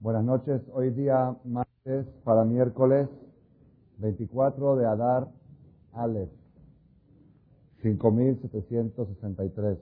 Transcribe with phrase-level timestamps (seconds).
[0.00, 0.62] Buenas noches.
[0.72, 3.08] Hoy día martes para miércoles
[3.98, 5.26] 24 de Adar
[5.92, 6.30] Aleph
[7.82, 9.78] 5763.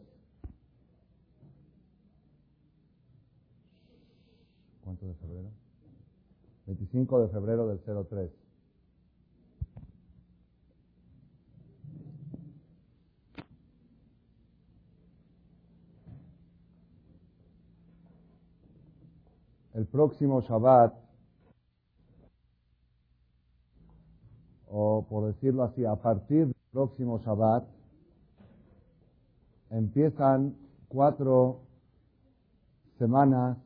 [4.85, 5.51] ¿Cuánto de febrero?
[6.67, 7.79] 25 de febrero del
[8.09, 8.46] 03.
[19.77, 20.95] El próximo Shabbat,
[24.69, 27.65] o por decirlo así, a partir del próximo Shabbat,
[29.71, 30.57] empiezan
[30.89, 31.61] cuatro
[32.99, 33.59] semanas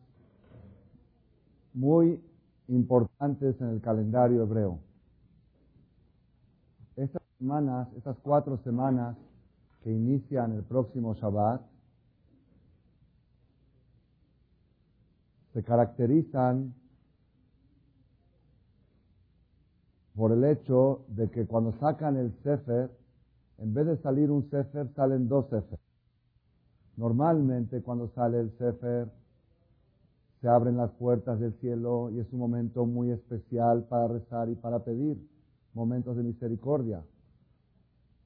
[1.74, 2.20] muy
[2.66, 4.80] importantes en el calendario hebreo.
[6.96, 9.16] Estas semanas, estas cuatro semanas
[9.84, 11.69] que inician el próximo Shabbat,
[15.52, 16.74] se caracterizan
[20.14, 22.90] por el hecho de que cuando sacan el Sefer,
[23.58, 25.78] en vez de salir un Sefer, salen dos Sefer.
[26.96, 29.08] Normalmente cuando sale el Sefer,
[30.40, 34.54] se abren las puertas del cielo y es un momento muy especial para rezar y
[34.54, 35.18] para pedir,
[35.74, 37.02] momentos de misericordia.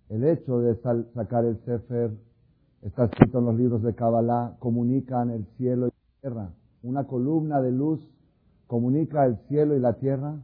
[0.08, 0.76] El hecho de
[1.14, 2.12] sacar el Sefer,
[2.82, 6.50] está escrito en los libros de Kabbalah, comunican el cielo y la tierra
[6.84, 8.00] una columna de luz
[8.66, 10.36] comunica el cielo y la tierra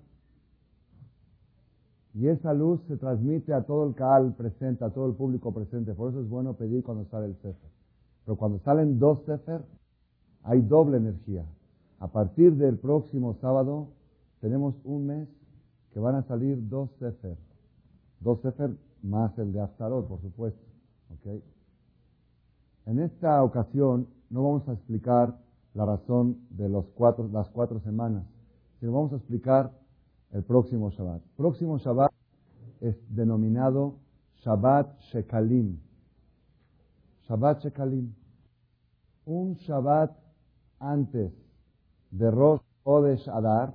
[2.15, 5.95] y esa luz se transmite a todo el Kaal presente, a todo el público presente.
[5.95, 7.71] Por eso es bueno pedir cuando sale el Sefer.
[8.25, 9.63] Pero cuando salen dos Sefer,
[10.43, 11.45] hay doble energía.
[12.01, 13.89] A partir del próximo sábado
[14.41, 15.29] tenemos un mes
[15.93, 17.37] que van a salir dos Sefer.
[18.21, 20.61] Dos Sefer más el de Aftarot, por supuesto.
[22.87, 25.37] En esta ocasión no vamos a explicar
[25.75, 28.25] la razón de los cuatro, las cuatro semanas,
[28.79, 29.71] sino vamos a explicar
[30.33, 31.23] el próximo Shabbat.
[31.37, 32.12] Próximo Shabbat
[32.81, 33.97] es denominado
[34.43, 35.78] Shabbat Shekalim.
[37.28, 38.15] Shabbat Shekalim.
[39.27, 40.17] Un Shabbat
[40.78, 41.33] antes
[42.11, 43.75] de Rosh Chodesh Adar.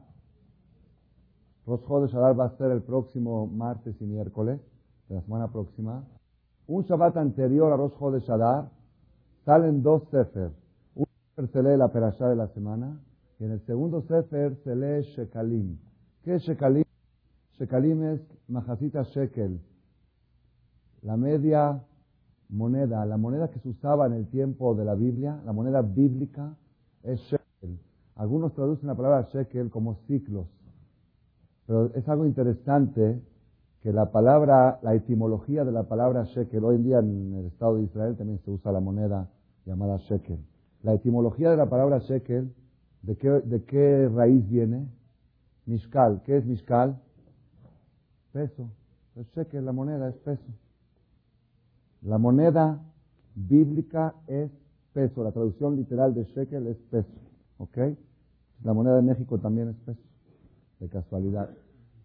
[1.65, 4.59] Rosh Chodesh Adar va a ser el próximo martes y miércoles
[5.07, 6.03] de la semana próxima.
[6.67, 8.69] Un Shabbat anterior a Rosh Chodesh Adar
[9.45, 10.64] salen dos Sefer
[11.35, 12.99] se lee la perashá de la semana
[13.39, 15.77] y en el segundo sefer se lee Shekalim.
[16.23, 16.85] ¿Qué es Shekalim?
[17.59, 19.59] Shekalim es Majasita Shekel,
[21.01, 21.81] la media
[22.49, 26.55] moneda, la moneda que se usaba en el tiempo de la Biblia, la moneda bíblica
[27.03, 27.79] es Shekel.
[28.15, 30.47] Algunos traducen la palabra Shekel como ciclos,
[31.65, 33.21] pero es algo interesante
[33.81, 37.75] que la palabra, la etimología de la palabra Shekel, hoy en día en el Estado
[37.75, 39.29] de Israel también se usa la moneda
[39.65, 40.39] llamada Shekel.
[40.85, 42.53] La etimología de la palabra shekel,
[43.01, 44.87] ¿de qué, raíz viene?
[45.65, 46.21] Mishkal.
[46.21, 47.01] ¿Qué es Mishkal?
[48.31, 48.69] Peso.
[49.15, 50.45] El shekel, la moneda, es peso.
[52.03, 52.79] La moneda
[53.33, 54.51] bíblica es
[54.93, 55.23] peso.
[55.23, 57.17] La traducción literal de shekel es peso.
[57.57, 57.79] ¿Ok?
[58.63, 60.03] La moneda de México también es peso.
[60.79, 61.49] De casualidad.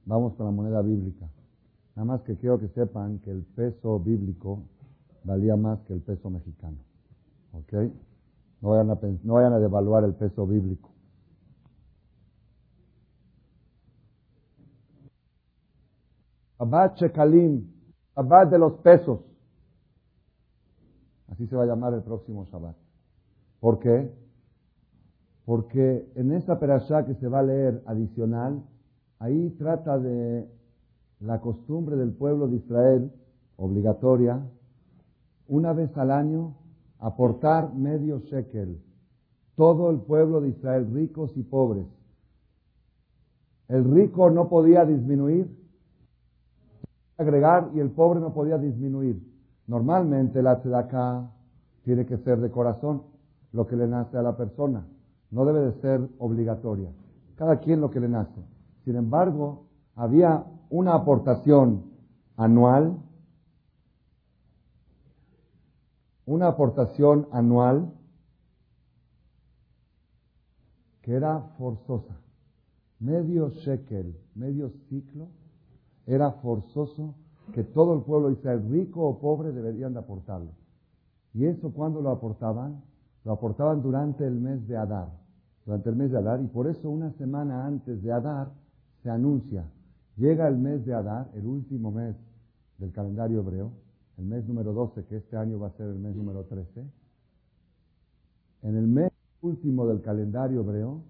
[0.06, 1.28] Vamos con la moneda bíblica.
[1.96, 4.62] Nada más que quiero que sepan que el peso bíblico
[5.22, 6.78] valía más que el peso mexicano.
[7.52, 7.74] ¿Ok?
[8.60, 10.90] No vayan a, no vayan a devaluar el peso bíblico.
[16.58, 17.72] Abad Shekalim,
[18.14, 19.20] Abad de los pesos.
[21.28, 22.76] Así se va a llamar el próximo Shabbat.
[23.60, 24.12] ¿Por qué?
[25.46, 28.62] Porque en esa perashá que se va a leer adicional,
[29.18, 30.50] ahí trata de
[31.20, 33.12] la costumbre del pueblo de Israel,
[33.56, 34.46] obligatoria,
[35.48, 36.56] una vez al año
[37.00, 38.80] aportar medio shekel.
[39.56, 41.86] Todo el pueblo de Israel, ricos y pobres.
[43.68, 45.48] El rico no podía disminuir,
[47.16, 49.22] agregar, y el pobre no podía disminuir.
[49.66, 51.30] Normalmente la tzedakah
[51.84, 53.02] tiene que ser de corazón,
[53.52, 54.86] lo que le nace a la persona.
[55.30, 56.90] No debe de ser obligatoria.
[57.36, 58.40] Cada quien lo que le nace.
[58.84, 61.84] Sin embargo, había una aportación
[62.36, 62.96] anual
[66.26, 67.92] una aportación anual
[71.02, 72.16] que era forzosa.
[72.98, 75.28] Medio shekel, medio ciclo,
[76.06, 77.14] era forzoso
[77.52, 80.52] que todo el pueblo Israel, rico o pobre, deberían de aportarlo.
[81.32, 82.82] ¿Y eso cuando lo aportaban?
[83.24, 85.08] Lo aportaban durante el mes de Adar.
[85.64, 88.50] Durante el mes de Adar, y por eso una semana antes de Adar
[89.02, 89.64] se anuncia.
[90.16, 92.16] Llega el mes de Adar, el último mes
[92.78, 93.70] del calendario hebreo,
[94.18, 96.84] el mes número 12, que este año va a ser el mes número 13,
[98.62, 99.10] en el mes
[99.40, 101.02] último del calendario hebreo,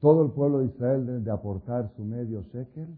[0.00, 2.88] todo el pueblo de Israel debe de aportar su medio shekel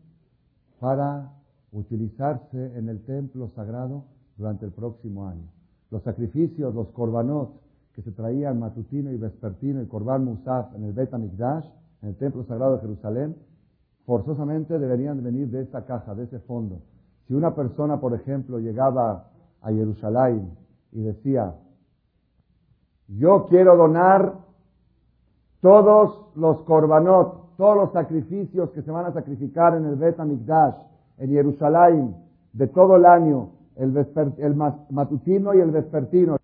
[0.78, 1.32] para
[1.72, 4.04] utilizarse en el templo sagrado
[4.36, 5.48] durante el próximo año.
[5.90, 7.60] Los sacrificios, los korbanot
[7.94, 11.66] que se traían matutino y vespertino, el korban musaf en el Bet HaMikdash,
[12.02, 13.36] en el templo sagrado de Jerusalén,
[14.06, 16.80] forzosamente deberían venir de esta caja, de ese fondo.
[17.32, 19.30] Si una persona, por ejemplo, llegaba
[19.62, 20.54] a Jerusalén
[20.92, 21.54] y decía,
[23.08, 24.34] yo quiero donar
[25.62, 30.74] todos los korbanot, todos los sacrificios que se van a sacrificar en el Bet HaMikdash,
[31.16, 32.16] en Jerusalén,
[32.52, 34.54] de todo el año, el,
[34.90, 36.36] matutino y el vespertino,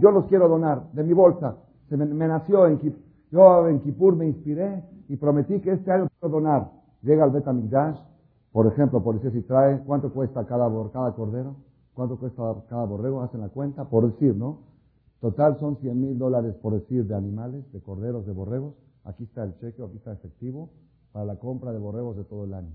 [0.00, 1.54] yo los quiero donar de mi bolsa.
[1.88, 2.80] Se me, nació en.
[3.30, 6.70] Yo en Kipur me inspiré y prometí que este año quiero donar.
[7.02, 7.44] Llega al Bet
[8.54, 11.56] por ejemplo, por decir si trae, ¿cuánto cuesta cada, cada cordero?
[11.92, 13.20] ¿Cuánto cuesta cada borrego?
[13.20, 14.60] Hacen la cuenta, por decir, ¿no?
[15.20, 18.74] Total son 100 mil dólares, por decir, de animales, de corderos, de borregos.
[19.02, 20.70] Aquí está el cheque, aquí está efectivo,
[21.10, 22.72] para la compra de borregos de todo el año.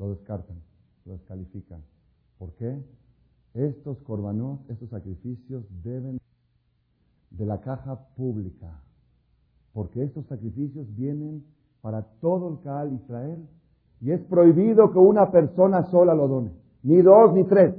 [0.00, 0.56] Lo descartan,
[1.04, 1.82] lo descalifican.
[2.38, 2.82] ¿Por qué?
[3.54, 6.18] Estos corbanos, estos sacrificios deben
[7.30, 8.82] de la caja pública,
[9.72, 11.44] porque estos sacrificios vienen
[11.80, 13.48] para todo el Caal Israel
[14.00, 16.50] y es prohibido que una persona sola lo done,
[16.82, 17.74] ni dos ni tres.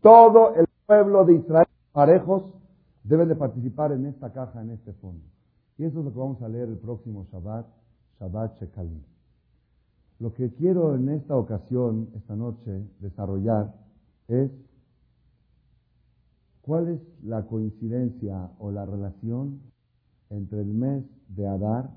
[0.00, 2.44] Todo el pueblo de Israel, parejos,
[3.02, 5.24] deben de participar en esta caja, en este fondo.
[5.76, 7.66] Y eso es lo que vamos a leer el próximo Shabbat,
[8.20, 9.02] Shabbat Shekalim.
[10.20, 13.74] Lo que quiero en esta ocasión, esta noche, desarrollar
[14.28, 14.50] es
[16.62, 19.60] cuál es la coincidencia o la relación
[20.30, 21.90] entre el mes de Adar,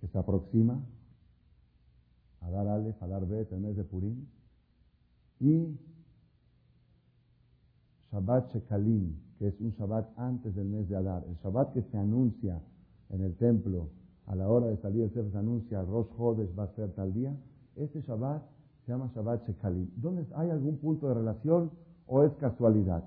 [0.00, 0.80] que se aproxima,
[2.40, 4.26] Adar Aleph, Adar Bet, el mes de Purim,
[5.40, 5.78] y
[8.10, 11.24] Shabbat Shekalim, que es un Shabbat antes del mes de Adar.
[11.28, 12.60] El Shabbat que se anuncia
[13.10, 13.90] en el templo
[14.26, 17.12] a la hora de salir el Sefer se anuncia Rosh Hodesh va a ser tal
[17.14, 17.34] día.
[17.76, 18.42] Este Shabbat
[18.84, 19.90] se llama Shabbat Shekalim.
[19.96, 21.70] ¿Dónde hay algún punto de relación
[22.06, 23.04] o es casualidad?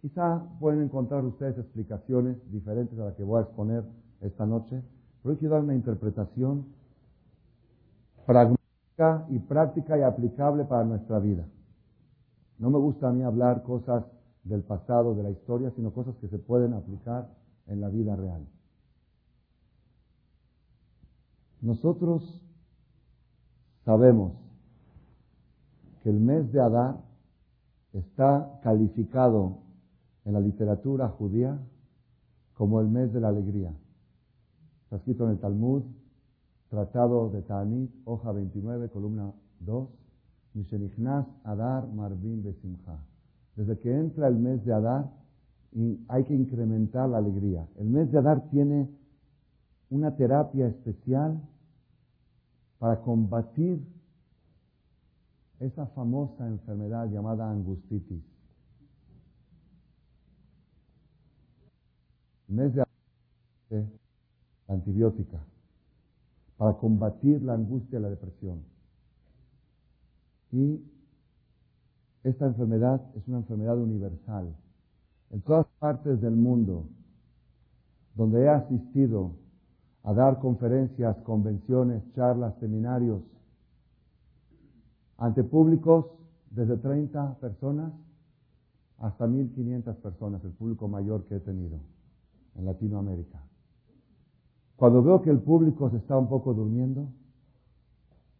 [0.00, 3.84] Quizá pueden encontrar ustedes explicaciones diferentes a las que voy a exponer
[4.26, 4.82] esta noche,
[5.22, 6.66] pero hoy quiero dar una interpretación
[8.26, 11.46] pragmática y práctica y aplicable para nuestra vida.
[12.58, 14.04] No me gusta a mí hablar cosas
[14.44, 17.28] del pasado, de la historia, sino cosas que se pueden aplicar
[17.66, 18.46] en la vida real.
[21.60, 22.42] Nosotros
[23.84, 24.32] sabemos
[26.02, 26.98] que el mes de Adar
[27.92, 29.58] está calificado
[30.24, 31.58] en la literatura judía
[32.54, 33.72] como el mes de la alegría.
[34.94, 35.82] Está escrito en el Talmud,
[36.70, 39.88] Tratado de Ta'anit, hoja 29, columna 2,
[40.54, 42.96] Mishenichnas Adar Marvin Besimcha.
[43.56, 45.10] Desde que entra el mes de Adar,
[46.06, 47.66] hay que incrementar la alegría.
[47.76, 48.88] El mes de Adar tiene
[49.90, 51.42] una terapia especial
[52.78, 53.84] para combatir
[55.58, 58.22] esa famosa enfermedad llamada angustitis.
[62.48, 64.03] En vez de
[64.68, 65.40] antibiótica
[66.56, 68.62] para combatir la angustia y la depresión.
[70.52, 70.80] Y
[72.22, 74.54] esta enfermedad es una enfermedad universal.
[75.30, 76.86] En todas partes del mundo
[78.14, 79.32] donde he asistido
[80.04, 83.22] a dar conferencias, convenciones, charlas, seminarios
[85.16, 86.06] ante públicos
[86.50, 87.92] desde 30 personas
[88.98, 91.78] hasta 1.500 personas, el público mayor que he tenido
[92.54, 93.42] en Latinoamérica.
[94.76, 97.08] Cuando veo que el público se está un poco durmiendo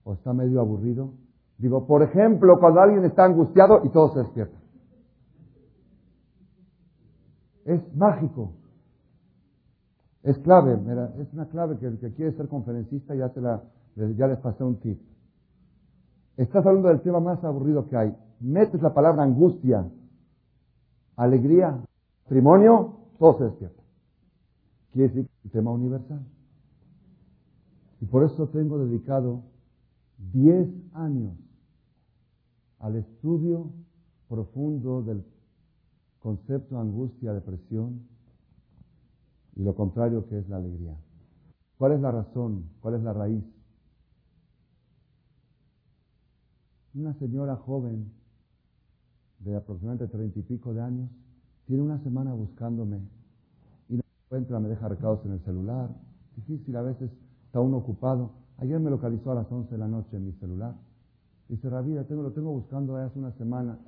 [0.05, 1.13] o está medio aburrido,
[1.59, 4.59] digo, por ejemplo, cuando alguien está angustiado y todo se despierta.
[7.65, 8.53] Es mágico.
[10.23, 10.79] Es clave,
[11.21, 13.63] es una clave que el que quiere ser conferencista ya, te la,
[13.95, 14.99] ya les pasé un tip.
[16.37, 18.17] Estás hablando del tema más aburrido que hay.
[18.41, 19.87] Metes la palabra angustia,
[21.17, 21.79] alegría,
[22.25, 23.84] matrimonio, todo se despierta.
[24.95, 26.25] Quiere decir tema universal.
[28.01, 29.43] Y por eso tengo dedicado
[30.33, 31.37] 10 años
[32.79, 33.73] al estudio
[34.29, 35.25] profundo del
[36.21, 38.07] concepto angustia, depresión
[39.57, 40.97] y lo contrario que es la alegría.
[41.77, 42.71] ¿Cuál es la razón?
[42.81, 43.45] ¿Cuál es la raíz?
[46.95, 48.13] Una señora joven
[49.41, 51.11] de aproximadamente treinta y pico de años
[51.67, 53.01] tiene una semana buscándome
[54.31, 55.91] no me deja recados en el celular.
[56.37, 57.11] Difícil, a veces
[57.47, 58.33] está uno ocupado.
[58.59, 60.75] Ayer me localizó a las once de la noche en mi celular.
[61.49, 63.79] Dice, Rabia, tengo, lo tengo buscando hace una semana.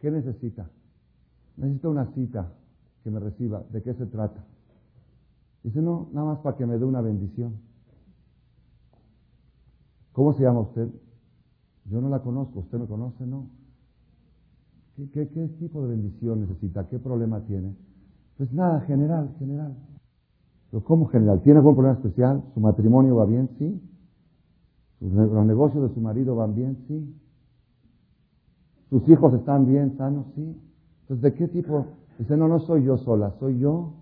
[0.00, 0.70] ¿Qué necesita?
[1.56, 2.52] Necesito una cita
[3.02, 3.62] que me reciba.
[3.70, 4.44] ¿De qué se trata?
[5.62, 7.58] Dice, no, nada más para que me dé una bendición.
[10.12, 10.88] ¿Cómo se llama usted?
[11.86, 13.26] Yo no la conozco, ¿usted me conoce?
[13.26, 13.48] No.
[14.96, 16.86] ¿Qué, qué, tipo de bendición necesita?
[16.88, 17.74] ¿Qué problema tiene?
[18.40, 19.76] Pues nada, general, general.
[20.70, 21.42] Pero ¿cómo general?
[21.42, 22.42] ¿Tiene algún problema especial?
[22.54, 23.50] ¿Su matrimonio va bien?
[23.58, 23.82] Sí.
[24.98, 26.78] ¿Los negocios de su marido van bien?
[26.88, 27.14] Sí.
[28.88, 30.24] ¿Sus hijos están bien, sanos?
[30.34, 30.56] Sí.
[31.02, 31.84] Entonces, ¿de qué tipo?
[32.18, 33.92] Dice, no, no soy yo sola, soy yo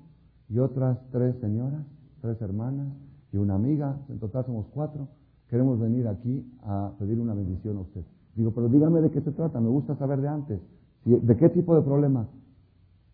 [0.48, 1.82] y otras tres señoras,
[2.20, 2.86] tres hermanas
[3.32, 3.96] y una amiga.
[4.08, 5.08] En total somos cuatro.
[5.48, 8.04] Queremos venir aquí a pedir una bendición a usted.
[8.36, 10.60] Digo, pero dígame de qué se trata, me gusta saber de antes.
[11.04, 12.28] ¿De qué tipo de problema?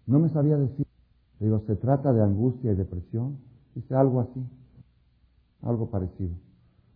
[0.06, 0.84] No me sabía decir.
[1.40, 3.38] Digo, ¿se trata de angustia y depresión?
[3.74, 4.40] Dice algo así,
[5.62, 6.34] algo parecido.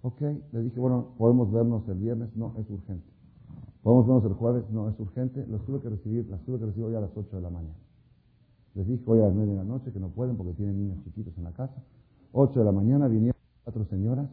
[0.03, 0.21] Ok,
[0.53, 3.07] le dije, bueno, podemos vernos el viernes, no, es urgente.
[3.83, 5.45] Podemos vernos el jueves, no, es urgente.
[5.49, 7.75] Las tuve que recibir, las tuve que recibir hoy a las 8 de la mañana.
[8.75, 11.03] Les dije hoy a las 9 de la noche que no pueden porque tienen niños
[11.03, 11.83] chiquitos en la casa.
[12.33, 14.29] 8 de la mañana vinieron cuatro señoras.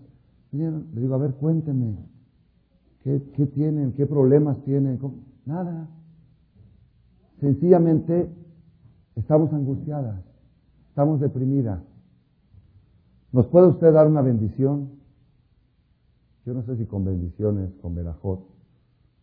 [0.52, 1.98] Vinieron, le digo, a ver, cuénteme,
[3.04, 3.94] ¿qué, qué tienen?
[3.94, 5.00] ¿Qué problemas tienen?
[5.46, 5.90] Nada.
[7.40, 8.30] Sencillamente
[9.16, 10.22] estamos angustiadas,
[10.90, 11.82] estamos deprimidas.
[13.32, 14.90] ¿Nos puede usted dar una bendición?
[16.46, 18.46] Yo no sé si con bendiciones, con verajot,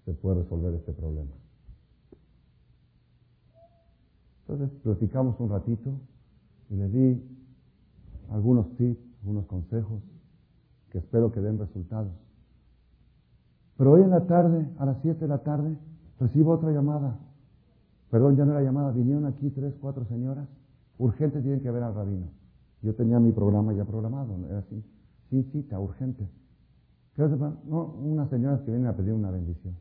[0.04, 1.30] se puede resolver este problema.
[4.46, 5.92] Entonces platicamos un ratito
[6.68, 7.22] y le di
[8.30, 10.02] algunos tips, algunos consejos
[10.90, 12.12] que espero que den resultados.
[13.76, 15.76] Pero hoy en la tarde, a las 7 de la tarde,
[16.20, 17.18] recibo otra llamada.
[18.12, 18.92] Perdón, ya no era llamada.
[18.92, 20.46] Vinieron aquí tres, cuatro señoras.
[20.98, 22.26] Urgente tienen que ver al rabino.
[22.82, 24.36] Yo tenía mi programa ya programado.
[24.50, 24.84] Era así.
[25.30, 26.28] Sin cita, urgente.
[27.16, 29.74] ¿Qué No, unas señoras que vienen a pedir una bendición.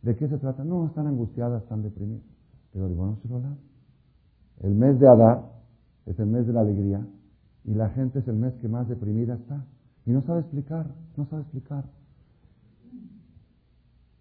[0.00, 0.64] ¿De qué se trata?
[0.64, 2.24] No, están angustiadas, están deprimidas.
[2.72, 3.42] Pero digo, no se lo
[4.60, 5.44] El mes de Adar
[6.06, 7.06] es el mes de la alegría
[7.66, 9.66] y la gente es el mes que más deprimida está.
[10.06, 10.86] Y no sabe explicar,
[11.18, 11.84] no sabe explicar.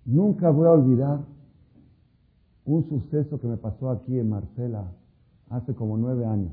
[0.03, 1.19] Nunca voy a olvidar
[2.65, 4.91] un suceso que me pasó aquí en Marcela
[5.49, 6.51] hace como nueve años.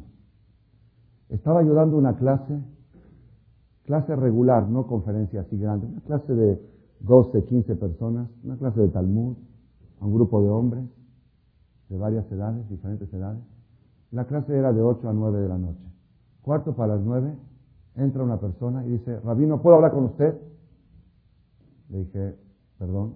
[1.29, 2.59] Estaba yo dando una clase,
[3.85, 6.61] clase regular, no conferencia así grande, una clase de
[7.00, 9.37] 12, 15 personas, una clase de Talmud,
[10.00, 10.85] a un grupo de hombres
[11.88, 13.43] de varias edades, diferentes edades.
[14.11, 15.85] La clase era de 8 a 9 de la noche.
[16.43, 17.33] Cuarto para las 9,
[17.97, 20.37] entra una persona y dice, Rabino, ¿puedo hablar con usted?
[21.90, 22.35] Le dije,
[22.79, 23.14] perdón,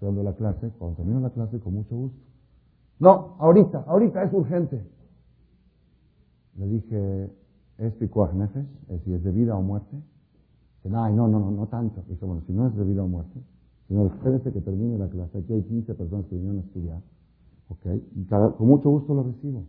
[0.00, 2.18] estoy la clase, cuando termino la clase, con mucho gusto.
[2.98, 4.82] No, ahorita, ahorita es urgente.
[6.56, 7.30] Le dije,
[7.78, 8.66] ¿es picuaj nefesh?
[8.82, 9.96] Es decir, ¿es de vida o muerte?
[10.76, 12.02] Dice, no, no, no, no tanto.
[12.08, 13.40] Dice, bueno, si no es de vida o muerte,
[13.88, 15.38] sino espérese que termine la clase.
[15.38, 17.00] Aquí hay 15 personas que vinieron a estudiar.
[17.68, 17.86] ¿Ok?
[18.16, 19.64] Y con mucho gusto lo recibo.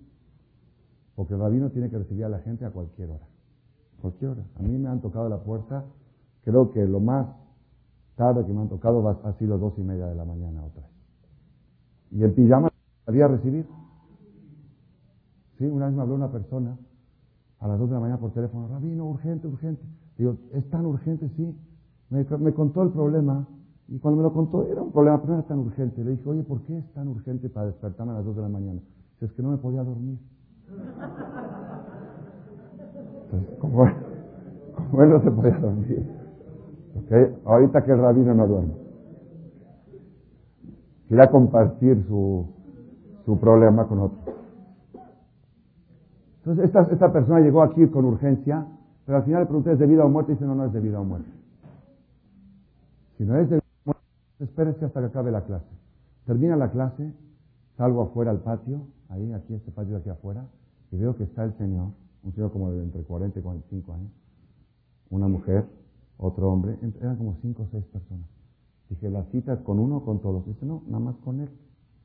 [1.15, 3.27] Porque el rabino tiene que recibir a la gente a cualquier hora.
[4.01, 4.43] Cualquier hora.
[4.55, 5.85] A mí me han tocado la puerta,
[6.43, 7.27] creo que lo más
[8.21, 10.83] tarde que me han tocado ha sido dos y media de la mañana otra.
[12.11, 12.69] Y el pijama
[13.03, 13.65] salía a recibir.
[15.57, 16.77] Sí, una vez me habló una persona
[17.59, 19.81] a las dos de la mañana por teléfono, Rabino, urgente, urgente.
[20.19, 21.29] Digo, ¿es tan urgente?
[21.35, 21.57] Sí.
[22.11, 23.47] Me, me, contó el problema
[23.87, 26.03] y cuando me lo contó era un problema, pero no era tan urgente.
[26.03, 28.49] Le dije, oye, ¿por qué es tan urgente para despertarme a las dos de la
[28.49, 28.81] mañana?
[29.17, 30.19] Si es que no me podía dormir.
[33.23, 36.20] Entonces, ¿cómo, él no se podía dormir?
[36.95, 37.35] ¿Okay?
[37.45, 38.73] Ahorita que el rabino no duerme.
[41.07, 42.45] Quería compartir su,
[43.25, 44.17] su problema con otro.
[46.39, 48.65] Entonces, esta, esta persona llegó aquí con urgencia,
[49.05, 50.31] pero al final le pregunté, ¿es de vida o muerte?
[50.31, 51.29] Y dice, no, no es de vida o muerte.
[53.17, 54.03] Si no es de vida o muerte,
[54.39, 55.67] espérese hasta que acabe la clase.
[56.25, 57.13] Termina la clase,
[57.77, 60.45] salgo afuera al patio, ahí, aquí, este patio de aquí afuera,
[60.91, 61.89] y veo que está el Señor,
[62.23, 64.11] un señor como de entre 40 y 45 años,
[65.09, 65.65] una mujer,
[66.21, 68.27] otro hombre, eran como cinco o seis personas.
[68.89, 70.45] Dije, ¿la cita con uno o con todos?
[70.45, 71.49] Dice, no, nada más con él.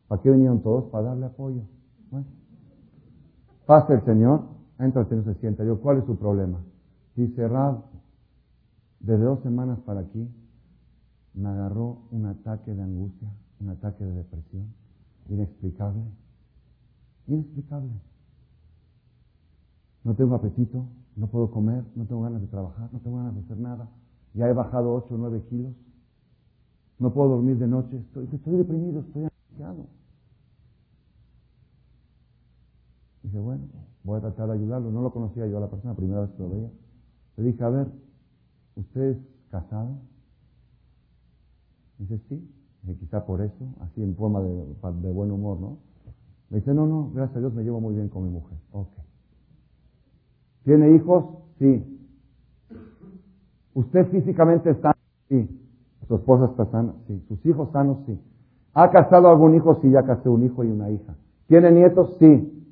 [0.08, 0.84] ¿Para qué vinieron todos?
[0.90, 1.62] Para darle apoyo.
[2.10, 2.26] Bueno,
[3.66, 4.44] pasa el Señor,
[4.78, 5.64] entra el Señor, se sienta.
[5.64, 6.60] Yo, ¿cuál es su problema?
[7.14, 7.82] Dice, Rab,
[9.00, 10.28] desde dos semanas para aquí
[11.34, 13.30] me agarró un ataque de angustia,
[13.60, 14.72] un ataque de depresión,
[15.28, 16.02] inexplicable,
[17.26, 17.92] inexplicable.
[20.04, 23.40] No tengo apetito, no puedo comer, no tengo ganas de trabajar, no tengo ganas de
[23.40, 23.90] hacer nada.
[24.36, 25.72] Ya he bajado 8 o 9 kilos.
[26.98, 27.96] No puedo dormir de noche.
[27.96, 29.86] Estoy, estoy deprimido, estoy angustiado.
[33.22, 33.64] Dije, bueno,
[34.04, 34.90] voy a tratar de ayudarlo.
[34.90, 36.70] No lo conocía yo a la persona, primera vez que lo veía.
[37.38, 37.88] Le dije, a ver,
[38.76, 39.18] ¿usted es
[39.50, 39.96] casado?
[41.98, 42.50] Dice, sí.
[42.82, 45.78] Dije, quizá por eso, así en forma de, de buen humor, ¿no?
[46.50, 48.58] Me dice, no, no, gracias a Dios me llevo muy bien con mi mujer.
[48.72, 48.88] Ok.
[50.64, 51.24] ¿Tiene hijos?
[51.58, 51.95] Sí.
[53.76, 54.96] ¿Usted físicamente está?
[55.28, 55.46] Sí.
[56.08, 56.94] ¿Su esposa está sana?
[57.06, 57.22] Sí.
[57.28, 57.98] ¿Sus hijos sanos?
[58.06, 58.18] Sí.
[58.72, 59.78] ¿Ha casado algún hijo?
[59.82, 61.14] Sí, ya casé un hijo y una hija.
[61.46, 62.16] ¿Tiene nietos?
[62.18, 62.66] Sí.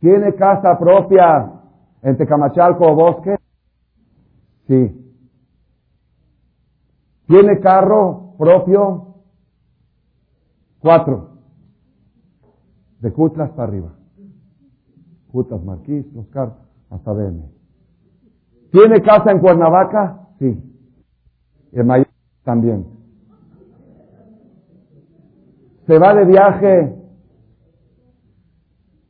[0.00, 1.60] ¿Tiene casa propia
[2.00, 3.36] en Tecamachalco o Bosque?
[4.66, 5.14] Sí.
[7.26, 9.16] ¿Tiene carro propio?
[10.80, 11.36] Cuatro.
[13.00, 13.92] De Cutlas para arriba.
[15.30, 16.56] Cutlas, Marquís, Los carros,
[16.88, 17.55] hasta BM.
[18.76, 20.28] ¿Tiene casa en Cuernavaca?
[20.38, 20.54] Sí.
[21.72, 22.04] En Miami
[22.44, 22.86] también.
[25.86, 26.94] ¿Se va de viaje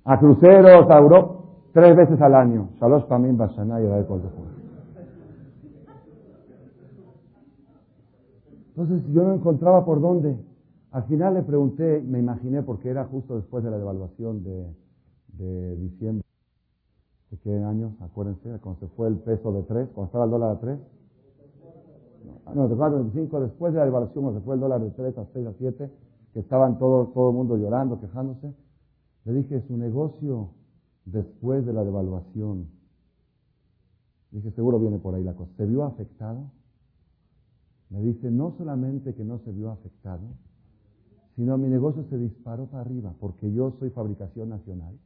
[0.04, 1.40] a cruceros a Europa?
[1.72, 2.68] Tres veces al año.
[2.78, 3.88] Salos Pamim Bashanay y
[8.68, 10.38] Entonces yo no encontraba por dónde.
[10.92, 14.72] Al final le pregunté, me imaginé, porque era justo después de la devaluación de,
[15.32, 16.25] de diciembre.
[17.30, 17.96] ¿De qué año?
[18.00, 20.78] Acuérdense, cuando se fue el peso de 3, cuando estaba el dólar a 3.
[22.54, 25.18] No, de 4, 25, después de la devaluación, cuando se fue el dólar de 3
[25.18, 25.90] a 6 a 7,
[26.32, 28.54] que estaban todo, todo el mundo llorando, quejándose.
[29.24, 30.50] Le dije, su negocio
[31.04, 32.68] después de la devaluación,
[34.30, 35.50] dije, seguro viene por ahí la cosa.
[35.56, 36.50] ¿Se vio afectado?
[37.90, 40.26] Me dice, no solamente que no se vio afectado,
[41.34, 44.98] sino mi negocio se disparó para arriba, porque yo soy fabricación nacional.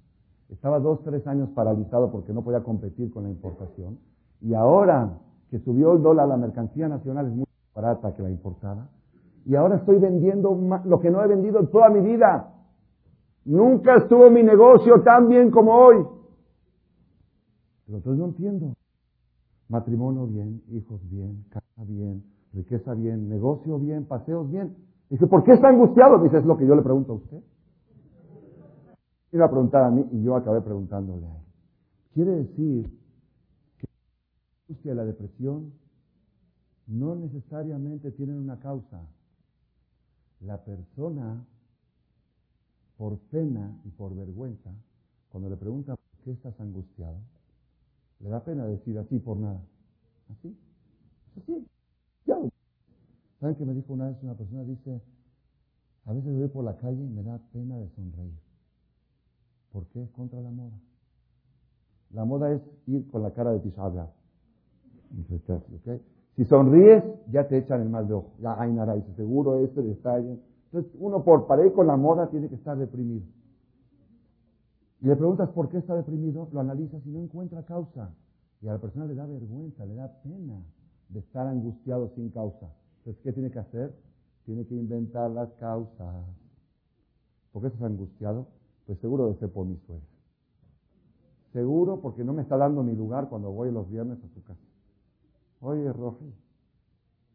[0.50, 3.98] Estaba dos, tres años paralizado porque no podía competir con la importación.
[4.40, 5.18] Y ahora
[5.50, 8.88] que subió el dólar, la mercancía nacional es muy barata que la importada.
[9.46, 12.52] Y ahora estoy vendiendo lo que no he vendido en toda mi vida.
[13.44, 16.04] Nunca estuvo mi negocio tan bien como hoy.
[17.86, 18.74] Pero entonces no entiendo.
[19.68, 24.76] Matrimonio bien, hijos bien, casa bien, riqueza bien, negocio bien, paseos bien.
[25.08, 26.18] Dice, ¿por qué está angustiado?
[26.22, 27.40] Dice, es lo que yo le pregunto a usted.
[29.32, 31.44] Iba a preguntar a mí y yo acabé preguntándole a él.
[32.14, 32.90] Quiere decir
[33.78, 35.72] que la angustia y la depresión
[36.88, 39.00] no necesariamente tienen una causa.
[40.40, 41.44] La persona,
[42.96, 44.70] por pena y por vergüenza,
[45.30, 47.18] cuando le pregunta por qué estás angustiado,
[48.18, 49.60] le da pena decir así por nada.
[50.30, 50.56] Así.
[51.36, 51.66] Así.
[53.38, 54.64] ¿Saben qué me dijo una vez una persona?
[54.64, 55.00] Dice,
[56.04, 58.49] a veces voy por la calle y me da pena de sonreír.
[59.72, 60.08] ¿Por qué?
[60.12, 60.78] Contra la moda.
[62.12, 64.10] La moda es ir con la cara de Tishabra.
[66.36, 68.32] Si sonríes, ya te echan el mal de ojo.
[68.40, 70.38] Ya hay nada, seguro este detalle.
[70.66, 73.26] Entonces, uno por para ir con la moda tiene que estar deprimido.
[75.00, 78.12] Y le preguntas por qué está deprimido, lo analizas y no encuentra causa.
[78.60, 80.62] Y a la persona le da vergüenza, le da pena
[81.08, 82.70] de estar angustiado sin causa.
[82.98, 83.94] Entonces, ¿qué tiene que hacer?
[84.44, 86.26] Tiene que inventar las causas.
[87.52, 88.46] ¿Por qué estás angustiado?
[88.90, 90.04] Pues seguro de ser por mi suegra.
[91.52, 94.58] Seguro porque no me está dando mi lugar cuando voy los viernes a su casa.
[95.60, 96.34] Oye, Roji,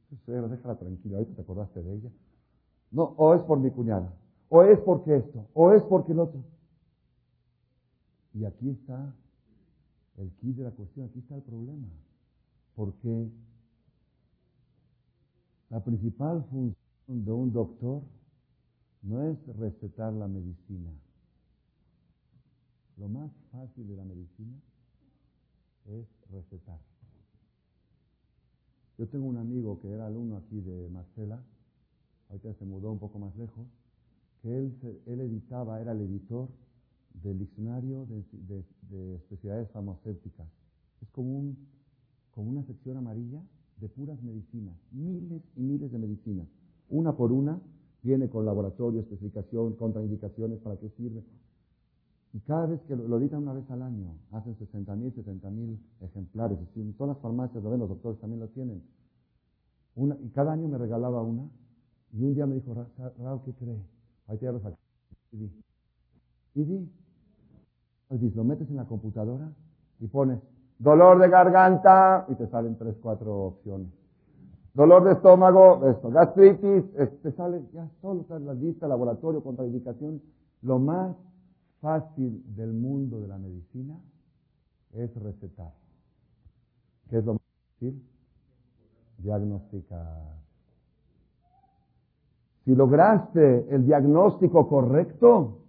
[0.09, 2.09] tu suegra, déjala tranquila, ahorita te acordaste de ella.
[2.91, 4.13] No, o es por mi cuñada,
[4.49, 6.43] o es porque esto, o es porque el otro.
[8.33, 9.15] Y aquí está
[10.17, 11.87] el kit de la cuestión, aquí está el problema.
[12.75, 13.31] Porque
[15.69, 16.75] la principal función
[17.07, 18.01] de un doctor
[19.03, 20.91] no es recetar la medicina.
[22.97, 24.57] Lo más fácil de la medicina
[25.85, 26.79] es recetar.
[28.97, 31.43] Yo tengo un amigo que era alumno aquí de Marcela,
[32.29, 33.67] ahorita se mudó un poco más lejos,
[34.41, 36.47] que él, editaba, era el editor
[37.13, 40.47] del diccionario de, de especialidades farmacéuticas.
[41.01, 41.57] Es como, un,
[42.31, 43.41] como una sección amarilla
[43.77, 46.47] de puras medicinas, miles y miles de medicinas.
[46.89, 47.59] Una por una
[48.01, 51.23] viene con laboratorio, especificación, contraindicaciones, para qué sirve.
[52.35, 55.79] Y cada vez que lo, editan una vez al año, hacen 60 mil, 70 mil
[56.01, 56.59] ejemplares.
[56.75, 58.83] Y en todas las farmacias lo ven, los doctores también lo tienen.
[59.95, 61.47] Una, y cada año me regalaba una.
[62.11, 62.73] Y un día me dijo,
[63.19, 63.79] Raúl, ¿qué cree?
[64.27, 64.75] Ahí te lo saqué.
[65.31, 65.63] Y di.
[66.55, 66.91] Y di.
[68.09, 69.49] Pues lo metes en la computadora
[70.01, 70.41] y pones
[70.77, 73.87] Dolor de garganta, y te salen tres, cuatro opciones.
[74.73, 76.83] Dolor de estómago, esto, gastritis,
[77.23, 80.21] te sale ya solo está la lista, laboratorio, contraindicación.
[80.63, 81.15] Lo más
[81.81, 83.99] fácil del mundo de la medicina
[84.93, 85.73] es recetar.
[87.09, 87.41] ¿Qué es lo más
[87.73, 88.03] fácil?
[89.17, 90.35] Diagnosticar.
[92.65, 95.59] Si lograste el diagnóstico correcto,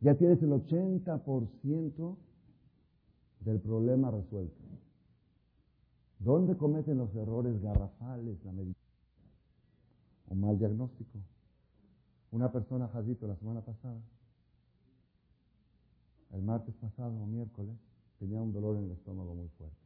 [0.00, 2.16] ya tienes el 80%
[3.40, 4.64] del problema resuelto.
[6.18, 8.74] ¿Dónde cometen los errores garrafales la medicina?
[10.28, 11.18] O mal diagnóstico.
[12.32, 14.00] Una persona, Jadito, la semana pasada,
[16.34, 17.76] el martes pasado o miércoles
[18.18, 19.76] tenía un dolor en el estómago muy fuerte.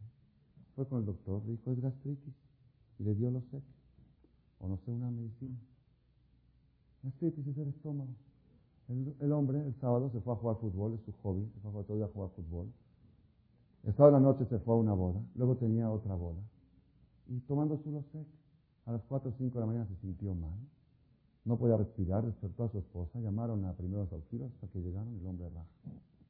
[0.75, 2.35] Fue con el doctor, dijo es gastritis
[2.99, 3.63] y le dio los sé,
[4.61, 5.59] o no sé, una medicina.
[7.03, 8.11] Gastritis es el estómago.
[8.89, 11.85] El, hombre el sábado se fue a jugar fútbol, es su hobby, se fue a
[11.85, 12.73] todo a jugar fútbol.
[13.85, 16.41] El la noche se fue a una boda, luego tenía otra boda.
[17.29, 18.27] Y tomando su Losec,
[18.87, 20.59] a las 4 o 5 de la mañana se sintió mal.
[21.45, 25.27] No podía respirar, despertó a su esposa, llamaron a primeros auxilios hasta que llegaron el
[25.27, 25.67] hombre raja.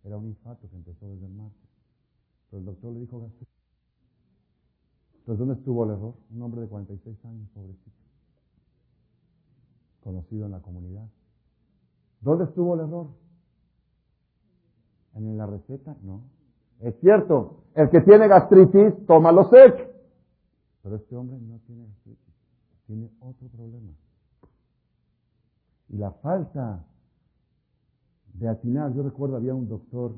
[0.09, 1.69] Era un infarto que empezó desde el martes.
[2.49, 3.55] Pero el doctor le dijo gastritis.
[5.19, 6.15] Entonces, ¿dónde estuvo el error?
[6.31, 7.99] Un hombre de 46 años, pobrecito.
[10.03, 11.07] Conocido en la comunidad.
[12.23, 13.09] ¿Dónde estuvo el error?
[15.13, 15.95] ¿En la receta?
[16.03, 16.23] No.
[16.81, 19.95] Es cierto, el que tiene gastritis toma los sec.
[20.85, 22.35] Pero este hombre no tiene gastritis,
[22.87, 23.93] tiene otro problema.
[25.91, 26.83] Y la falta
[28.35, 30.15] de atinar, yo recuerdo había un doctor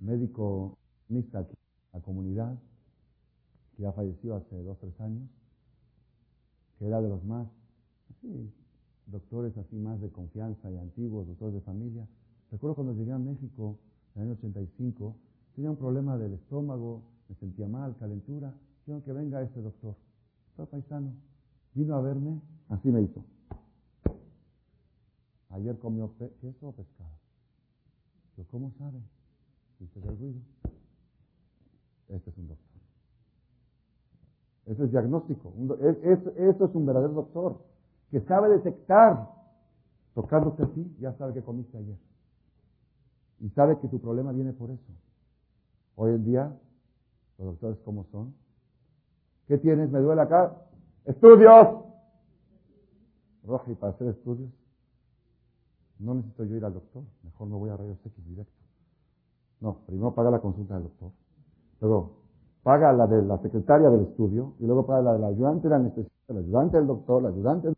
[0.00, 0.76] médico
[1.08, 2.58] mixta aquí en la comunidad,
[3.76, 5.28] que ya falleció hace dos o tres años,
[6.78, 7.46] que era de los más,
[9.06, 12.06] doctores así más de confianza y antiguos, doctores de familia.
[12.50, 13.78] Recuerdo cuando llegué a México
[14.14, 15.16] en el año 85,
[15.54, 18.52] tenía un problema del estómago, me sentía mal, calentura.
[18.84, 19.94] Quiero que venga ese doctor.
[20.50, 21.12] Está paisano.
[21.74, 23.24] Vino a verme, así me hizo.
[25.50, 27.10] Ayer comió queso o pescado.
[28.36, 29.00] Yo, ¿cómo sabe?
[29.78, 30.40] Dice el ruido.
[32.08, 32.80] Este es un doctor.
[34.66, 35.52] Ese es diagnóstico.
[35.80, 37.64] Eso es un verdadero doctor
[38.10, 39.28] que sabe detectar,
[40.14, 41.98] tocándote a ti, ya sabe que comiste ayer.
[43.40, 44.92] Y sabe que tu problema viene por eso.
[45.96, 46.56] Hoy en día,
[47.38, 48.34] los doctores, ¿cómo son?
[49.46, 49.90] ¿Qué tienes?
[49.90, 50.56] ¿Me duele acá?
[51.04, 51.84] ¡Estudios!
[53.44, 54.50] Roja, y para hacer estudios,
[56.00, 57.02] no necesito yo ir al doctor.
[57.24, 58.52] Mejor me voy a rayos X directo.
[59.60, 61.10] No, primero paga la consulta del doctor.
[61.80, 62.12] Luego,
[62.62, 66.32] paga la de la secretaria del estudio y luego paga la del ayudante del anestesista,
[66.32, 67.76] el ayudante del doctor, el ayudante del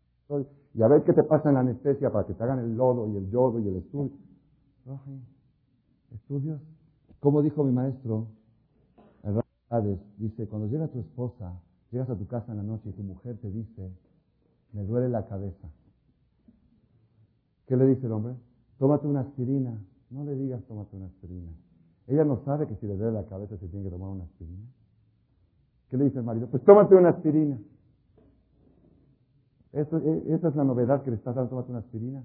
[0.75, 3.07] y a ver qué te pasa en la anestesia para que te hagan el lodo
[3.07, 4.11] y el yodo y el estudio.
[6.11, 6.61] ¿Estudios?
[7.19, 8.27] Como dijo mi maestro,
[10.17, 11.53] dice, cuando llega tu esposa,
[11.91, 13.91] llegas a tu casa en la noche y tu mujer te dice,
[14.71, 15.67] me duele la cabeza.
[17.67, 18.35] ¿Qué le dice el hombre?
[18.77, 19.79] Tómate una aspirina.
[20.09, 21.51] No le digas tómate una aspirina.
[22.07, 24.65] Ella no sabe que si le duele la cabeza se tiene que tomar una aspirina.
[25.89, 26.47] ¿Qué le dice el marido?
[26.47, 27.57] Pues tómate una aspirina.
[29.71, 32.23] Eso, e, esa es la novedad que le estás dando, tomate una aspirina.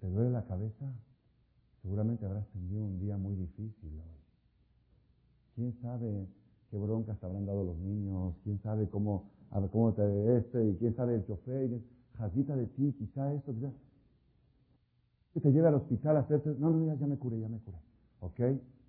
[0.00, 0.86] ¿Te duele la cabeza?
[1.82, 4.00] Seguramente habrás tenido un día muy difícil.
[5.54, 6.28] ¿Quién sabe
[6.70, 8.34] qué broncas te habrán dado los niños?
[8.44, 9.30] ¿Quién sabe cómo,
[9.72, 10.68] cómo te este?
[10.68, 11.80] ¿Y quién sabe el chofer?
[12.18, 13.70] Jazita de ti, quizá esto, quizá.
[15.36, 16.56] Que te lleve al hospital a hacerte...
[16.58, 17.76] No, no, ya, ya me curé, ya me curé.
[18.20, 18.40] ¿Ok?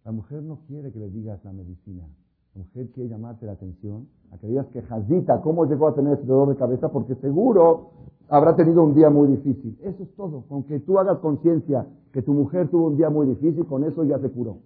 [0.05, 2.07] La mujer no quiere que le digas la medicina.
[2.55, 6.13] La mujer quiere llamarte la atención a que digas que Jazita, ¿cómo llegó a tener
[6.13, 6.87] ese dolor de cabeza?
[6.87, 7.89] Porque seguro
[8.29, 9.77] habrá tenido un día muy difícil.
[9.83, 10.43] Eso es todo.
[10.47, 14.05] Con que tú hagas conciencia que tu mujer tuvo un día muy difícil, con eso
[14.05, 14.59] ya se curó.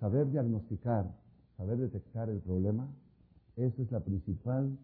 [0.00, 1.06] Saber diagnosticar,
[1.56, 2.86] saber detectar el problema,
[3.56, 4.76] esa es la principal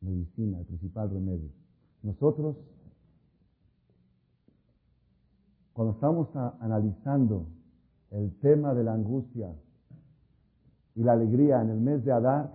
[0.00, 1.50] medicina, el principal remedio.
[2.02, 2.56] Nosotros,
[5.74, 6.28] cuando estamos
[6.60, 7.46] analizando
[8.10, 9.54] el tema de la angustia,
[10.94, 12.52] y la alegría en el mes de Adar.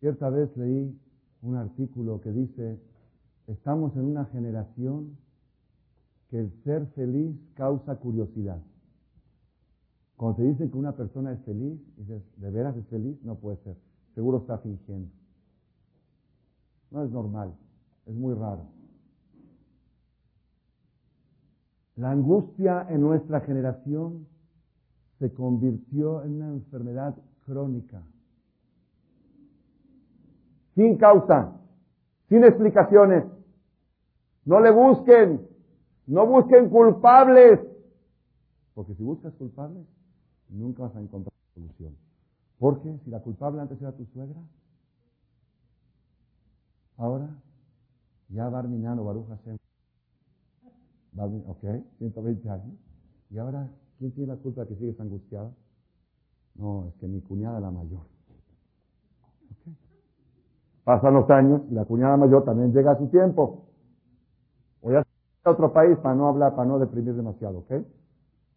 [0.00, 1.00] Cierta vez leí
[1.42, 2.80] un artículo que dice,
[3.46, 5.16] estamos en una generación
[6.28, 8.60] que el ser feliz causa curiosidad.
[10.16, 13.16] Cuando te dicen que una persona es feliz, dices, ¿de veras es feliz?
[13.22, 13.76] No puede ser.
[14.14, 15.10] Seguro está fingiendo.
[16.90, 17.54] No es normal,
[18.06, 18.77] es muy raro.
[21.98, 24.28] La angustia en nuestra generación
[25.18, 28.00] se convirtió en una enfermedad crónica.
[30.76, 31.56] Sin causa,
[32.28, 33.24] sin explicaciones.
[34.44, 35.44] No le busquen,
[36.06, 37.58] no busquen culpables.
[38.74, 39.84] Porque si buscas culpables,
[40.50, 41.96] nunca vas a encontrar solución.
[42.60, 44.40] Porque si la culpable antes era tu suegra,
[46.96, 47.28] ahora
[48.28, 49.57] ya Barminano, Baruch Hashem,
[51.24, 51.64] ok,
[51.98, 52.76] 120 años,
[53.30, 55.50] y ahora ¿Quién tiene la culpa que sigues angustiada?
[56.54, 58.02] No, es que mi cuñada la mayor.
[60.84, 63.66] Pasan los años y la cuñada mayor también llega a su tiempo.
[64.80, 65.04] Voy a
[65.44, 67.72] a otro país para no hablar, para no deprimir demasiado, ¿ok?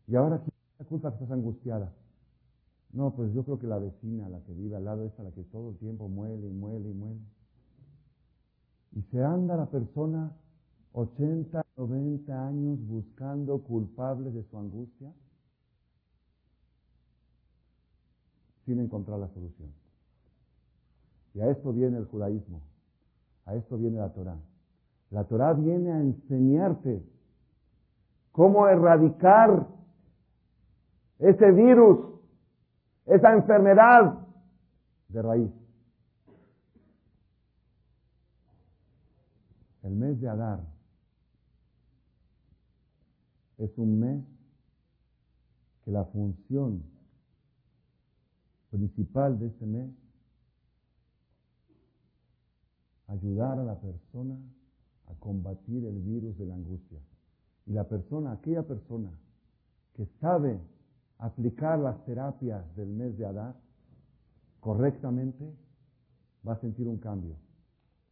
[0.07, 1.93] Y ahora, ¿quién tiene la culpa que estás angustiada?
[2.91, 5.43] No, pues yo creo que la vecina, la que vive al lado, esta, la que
[5.43, 7.21] todo el tiempo muele y muele y muele.
[8.93, 10.31] Y se anda la persona
[10.93, 15.13] 80, 90 años buscando culpables de su angustia
[18.65, 19.71] sin encontrar la solución.
[21.33, 22.61] Y a esto viene el judaísmo,
[23.45, 24.37] a esto viene la Torah.
[25.11, 27.03] La Torah viene a enseñarte
[28.31, 29.67] cómo erradicar
[31.19, 32.19] ese virus,
[33.05, 34.27] esa enfermedad
[35.07, 35.51] de raíz.
[39.83, 40.70] El mes de Adar
[43.63, 44.23] es un mes
[45.83, 46.83] que la función
[48.71, 49.91] principal de ese mes
[53.07, 54.35] ayudar a la persona
[55.07, 56.99] a combatir el virus de la angustia.
[57.67, 59.11] Y la persona, aquella persona
[59.93, 60.59] que sabe
[61.19, 63.55] aplicar las terapias del mes de Adar
[64.59, 65.53] correctamente,
[66.47, 67.35] va a sentir un cambio.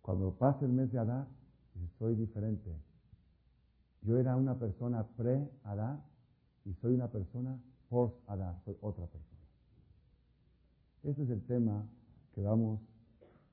[0.02, 1.28] Cuando pase el mes de Adar,
[1.98, 2.89] soy diferente.
[4.02, 6.04] Yo era una persona pre-Adar
[6.66, 7.60] y soy una persona
[7.90, 9.42] post-Adar, soy otra persona.
[11.04, 11.86] Ese es el tema
[12.34, 12.80] que vamos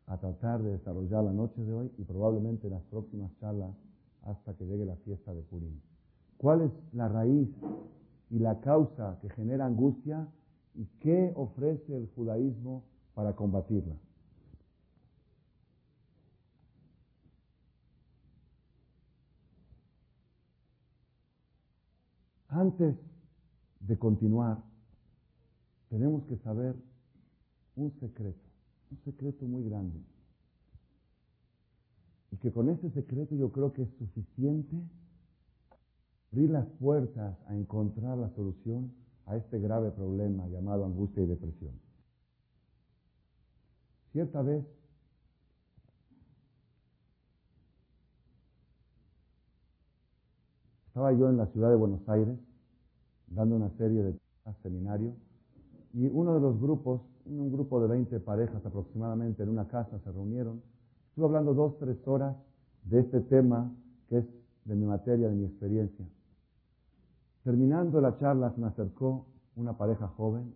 [0.06, 3.74] a tratar de desarrollar la noche de hoy y probablemente en las próximas charlas
[4.22, 5.80] hasta que llegue la fiesta de Purim.
[6.37, 7.48] ¿Cuál es la raíz
[8.30, 10.28] y la causa que genera angustia
[10.74, 13.96] y qué ofrece el judaísmo para combatirla?
[22.57, 22.97] Antes
[23.81, 24.64] de continuar,
[25.90, 26.75] tenemos que saber
[27.75, 28.49] un secreto,
[28.90, 30.01] un secreto muy grande.
[32.33, 34.75] Y que con ese secreto yo creo que es suficiente
[36.33, 38.90] abrir las puertas a encontrar la solución
[39.27, 41.79] a este grave problema llamado angustia y depresión.
[44.12, 44.64] Cierta vez
[50.96, 52.38] estaba yo en la ciudad de Buenos Aires
[53.26, 54.18] dando una serie de
[54.62, 55.14] seminarios
[55.92, 60.11] y uno de los grupos, un grupo de 20 parejas aproximadamente en una casa se
[60.11, 60.62] reunieron.
[61.11, 62.35] Estuve hablando dos, tres horas
[62.85, 63.70] de este tema
[64.09, 64.24] que es
[64.64, 66.06] de mi materia, de mi experiencia.
[67.44, 70.54] Terminando la charla se me acercó una pareja joven,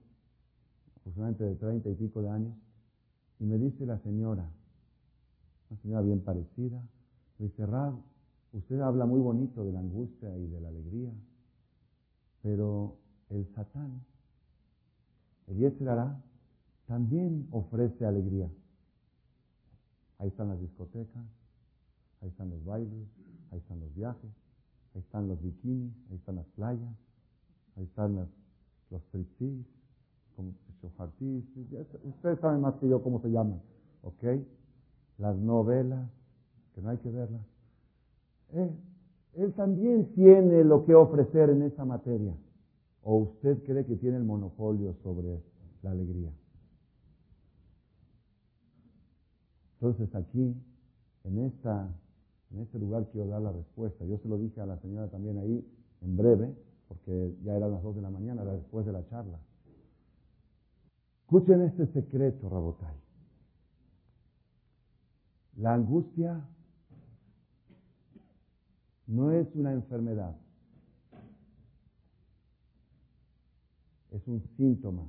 [1.00, 2.54] aproximadamente de 30 y pico de años,
[3.40, 4.48] y me dice la señora,
[5.68, 6.82] una señora bien parecida,
[7.38, 7.92] me dice, Rab,
[8.52, 11.12] usted habla muy bonito de la angustia y de la alegría,
[12.42, 12.96] pero
[13.30, 14.02] el Satán
[15.50, 16.16] el Yetzirah
[16.86, 18.48] también ofrece alegría.
[20.18, 21.24] Ahí están las discotecas,
[22.20, 23.08] ahí están los bailes,
[23.50, 24.30] ahí están los viajes,
[24.94, 26.94] ahí están los bikinis, ahí están las playas,
[27.76, 28.28] ahí están las,
[28.90, 29.66] los tristis,
[30.36, 30.54] como
[32.04, 33.60] ustedes saben más que yo cómo se llaman,
[34.02, 34.24] ¿ok?
[35.18, 36.08] Las novelas,
[36.74, 37.42] que no hay que verlas.
[38.52, 42.34] Él también tiene lo que ofrecer en esa materia.
[43.02, 45.42] ¿O usted cree que tiene el monopolio sobre
[45.82, 46.30] la alegría?
[49.80, 50.54] Entonces aquí,
[51.24, 51.88] en, esta,
[52.50, 54.04] en este lugar quiero dar la respuesta.
[54.04, 55.66] Yo se lo dije a la señora también ahí
[56.02, 56.54] en breve,
[56.88, 59.38] porque ya eran las dos de la mañana, era después de la charla.
[61.22, 62.96] Escuchen este secreto, Rabotay.
[65.56, 66.44] La angustia
[69.10, 70.34] no es una enfermedad.
[74.12, 75.06] es un síntoma.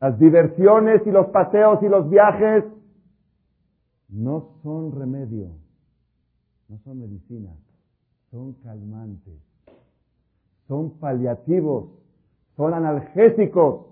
[0.00, 2.64] Las diversiones y los paseos y los viajes
[4.08, 5.50] no son remedio,
[6.68, 7.56] no son medicinas,
[8.30, 9.40] son calmantes,
[10.66, 11.90] son paliativos,
[12.56, 13.86] son analgésicos.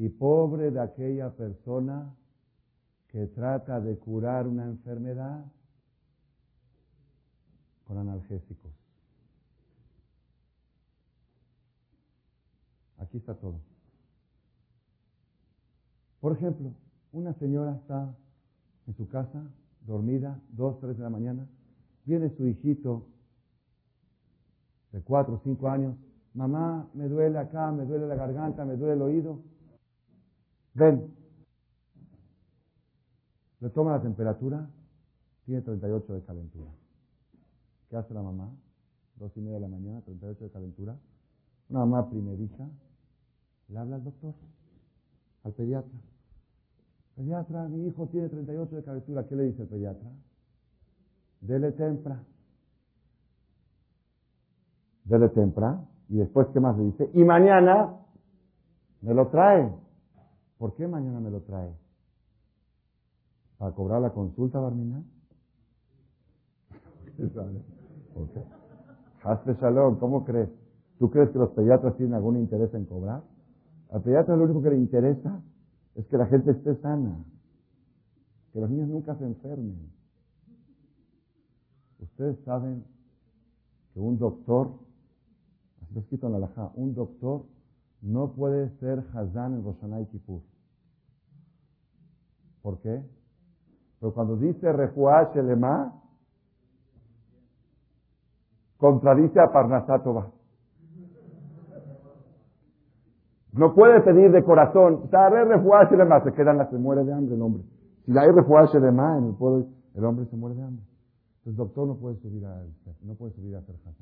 [0.00, 2.14] Y pobre de aquella persona
[3.08, 5.44] que trata de curar una enfermedad
[7.88, 8.70] con analgésicos.
[12.98, 13.58] Aquí está todo.
[16.20, 16.74] Por ejemplo,
[17.12, 18.14] una señora está
[18.86, 19.42] en su casa,
[19.86, 21.46] dormida, dos, tres de la mañana,
[22.04, 23.06] viene su hijito
[24.92, 25.96] de cuatro o cinco años,
[26.34, 29.40] mamá, me duele acá, me duele la garganta, me duele el oído.
[30.74, 31.14] Ven.
[33.60, 34.68] Le toma la temperatura,
[35.44, 36.70] tiene 38 de calentura.
[37.88, 38.50] ¿Qué hace la mamá?
[39.16, 40.96] Dos y media de la mañana, 38 de calentura.
[41.70, 42.68] Una mamá primeriza,
[43.68, 44.34] le habla al doctor,
[45.44, 45.98] al pediatra.
[47.16, 49.26] Pediatra, mi hijo tiene 38 de calentura.
[49.26, 50.10] ¿Qué le dice el pediatra?
[51.40, 52.22] Dele tempra.
[55.04, 55.84] Dele tempra.
[56.08, 57.10] Y después, ¿qué más le dice?
[57.14, 57.96] Y mañana
[59.00, 59.72] me lo trae.
[60.58, 61.74] ¿Por qué mañana me lo trae?
[63.58, 65.02] ¿Para cobrar la consulta, Barmina?
[69.22, 70.48] Hazte shalom, ¿cómo crees?
[70.98, 73.22] ¿Tú crees que los pediatras tienen algún interés en cobrar?
[73.90, 75.40] Al pediatra lo único que le interesa
[75.94, 77.24] es que la gente esté sana,
[78.52, 79.90] que los niños nunca se enfermen.
[82.00, 82.84] Ustedes saben
[83.92, 84.70] que un doctor,
[85.82, 87.44] así escrito en la laja, un doctor
[88.02, 90.42] no puede ser Hazán en Roshanay Kippur.
[92.62, 93.02] ¿Por qué?
[94.00, 96.00] Pero cuando dice Refuah Shelema,
[98.78, 100.30] contradice a Parnasatova.
[103.52, 107.62] No puede pedir de corazón, Refuah Shelema, se queda, se muere de hambre el hombre.
[108.06, 110.84] Si hay Refuah Shelema en el pueblo, el hombre se muere de hambre.
[111.44, 112.62] El doctor no puede subir a,
[113.02, 113.94] no puede subir a hacer Hazán.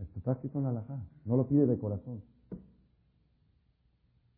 [0.00, 0.82] Esto está escrito en la.
[1.24, 2.22] No lo pide de corazón.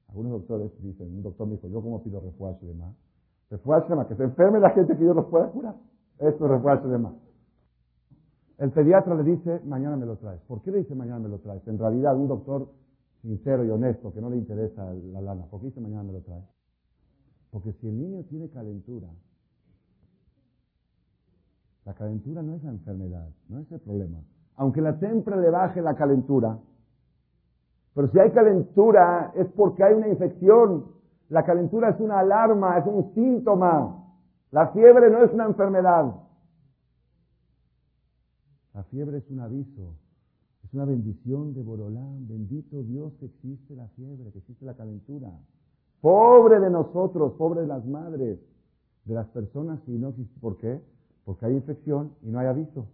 [0.08, 2.94] Algunos doctores dicen, un doctor me dijo, ¿yo cómo pido refuerzo de más?
[3.50, 5.74] Refuerzo de más, que se enferme la gente que yo los pueda curar.
[6.18, 7.14] Esto es refuerzo de más.
[8.62, 10.40] El pediatra le dice, mañana me lo traes.
[10.42, 11.66] ¿Por qué le dice mañana me lo traes?
[11.66, 12.68] En realidad, un doctor
[13.20, 16.20] sincero y honesto, que no le interesa la lana, ¿por qué dice mañana me lo
[16.20, 16.44] traes?
[17.50, 19.08] Porque si el niño tiene calentura,
[21.84, 24.18] la calentura no es la enfermedad, no es el problema.
[24.54, 26.56] Aunque la tempra le baje la calentura,
[27.94, 30.84] pero si hay calentura es porque hay una infección.
[31.30, 34.04] La calentura es una alarma, es un síntoma.
[34.52, 36.14] La fiebre no es una enfermedad.
[38.74, 39.96] La fiebre es un aviso,
[40.64, 42.26] es una bendición de Borolán.
[42.26, 45.30] Bendito Dios que existe la fiebre, que existe la calentura.
[46.00, 48.38] Pobre de nosotros, pobre de las madres,
[49.04, 50.40] de las personas que no existe.
[50.40, 50.80] ¿Por qué?
[51.26, 52.86] Porque hay infección y no hay aviso.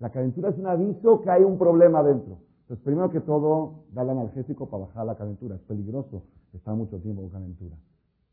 [0.00, 2.38] La calentura es un aviso que hay un problema dentro.
[2.62, 5.54] Entonces, primero que todo, da el analgésico para bajar la calentura.
[5.54, 7.76] Es peligroso estar mucho tiempo con calentura.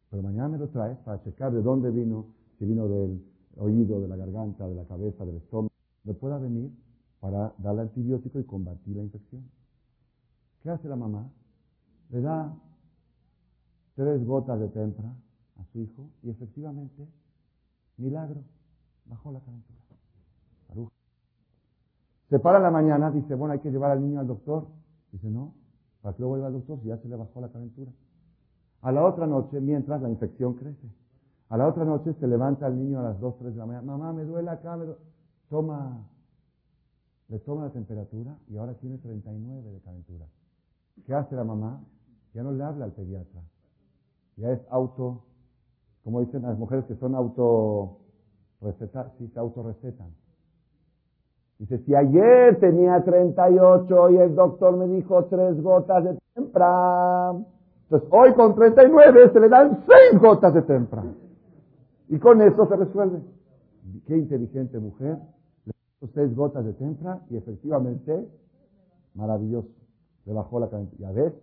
[0.09, 2.25] Pero mañana me lo traes para checar de dónde vino,
[2.57, 3.21] si vino del
[3.57, 5.71] oído, de la garganta, de la cabeza, del estómago.
[6.03, 6.71] Me pueda venir
[7.19, 9.43] para darle antibiótico y combatir la infección.
[10.61, 11.29] ¿Qué hace la mamá?
[12.09, 12.55] Le da
[13.95, 15.13] tres gotas de tempra
[15.59, 17.07] a su hijo y efectivamente,
[17.97, 18.41] milagro,
[19.05, 19.77] bajó la calentura.
[22.29, 24.67] Se para la mañana, dice, bueno, hay que llevar al niño al doctor.
[25.11, 25.53] Dice, no,
[26.01, 27.91] ¿para qué lo voy al doctor si ya se le bajó la calentura?
[28.81, 30.87] A la otra noche, mientras la infección crece,
[31.49, 33.85] a la otra noche se levanta el niño a las 2, 3 de la mañana,
[33.85, 34.99] mamá, me duele acá, me duele.
[35.49, 36.05] toma,
[37.29, 40.25] le toma la temperatura y ahora tiene 39 de calentura.
[41.05, 41.83] ¿Qué hace la mamá?
[42.33, 43.41] Ya no le habla al pediatra.
[44.37, 45.23] Ya es auto,
[46.03, 47.99] como dicen las mujeres que son auto
[48.61, 50.09] recetar, sí, se autorrecetan.
[51.59, 57.47] Dice, si ayer tenía 38 y el doctor me dijo tres gotas de temprano,
[57.83, 61.15] entonces hoy con 39 se le dan seis gotas de temprano.
[62.09, 63.21] Y con eso se resuelve.
[64.05, 65.17] Qué inteligente mujer.
[66.13, 68.29] Seis gotas de temprano y efectivamente,
[69.15, 69.69] maravilloso.
[70.25, 71.09] Le bajó la cantidad.
[71.09, 71.33] Ya ves,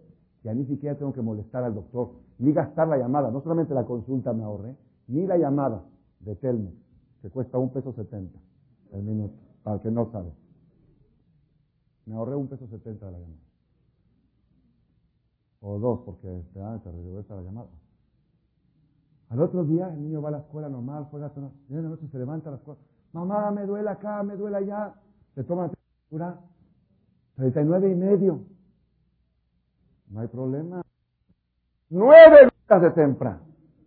[0.45, 3.31] ya ni siquiera tengo que molestar al doctor, ni gastar la llamada.
[3.31, 4.77] No solamente la consulta me ahorré,
[5.09, 5.83] ni la llamada
[6.21, 6.73] de Telme,
[7.21, 8.39] que cuesta un peso setenta
[8.93, 10.31] el minuto para el que no sabe.
[12.07, 13.41] Me ahorré un peso setenta de la llamada.
[15.63, 17.69] O dos, porque te, te regresa la llamada.
[19.31, 21.51] Al otro día el niño va a la escuela normal, juega todo.
[21.69, 22.79] Y la noche se levanta a la escuela.
[23.15, 24.93] Mamá, me duele acá, me duele allá.
[25.37, 26.41] Le toma la temperatura.
[27.37, 28.41] 39 y medio.
[30.11, 30.83] No hay problema.
[31.91, 33.39] Nueve gotas de tempra.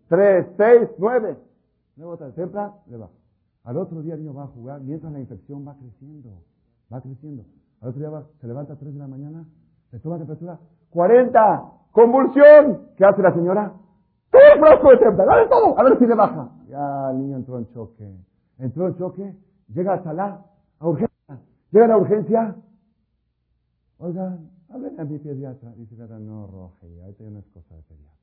[0.08, 1.38] Tres, seis, nueve.
[1.98, 3.10] Nueve gotas de tempra, le va.
[3.66, 6.30] Al otro día el niño va a jugar mientras la infección va creciendo.
[6.92, 7.44] Va creciendo.
[7.82, 9.46] Al otro día se levanta a 3 de la mañana,
[9.92, 10.58] le toma temperatura
[10.90, 12.88] 40, convulsión.
[12.96, 13.74] ¿Qué hace la señora?
[14.32, 16.50] Todo el frasco de temperatura, dale todo, a ver si le baja.
[16.70, 18.16] Ya el niño entró en choque.
[18.60, 19.36] Entró en choque,
[19.74, 20.46] llega a sala,
[20.80, 21.40] a urgencia.
[21.72, 22.56] Llega a la urgencia.
[24.00, 25.74] Oigan, hablen a mi pediatra.
[25.76, 28.18] Dice, no, Roge, ahorita ya no es cosa de pediatra.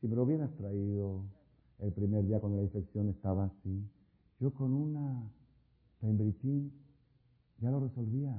[0.00, 1.22] Si me lo hubieras traído
[1.78, 3.86] el primer día cuando la infección estaba así,
[4.40, 5.22] yo con una
[6.00, 6.72] pembritín
[7.60, 8.34] ya lo resolvía.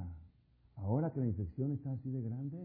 [0.76, 2.58] Ahora que la infección está así de grande,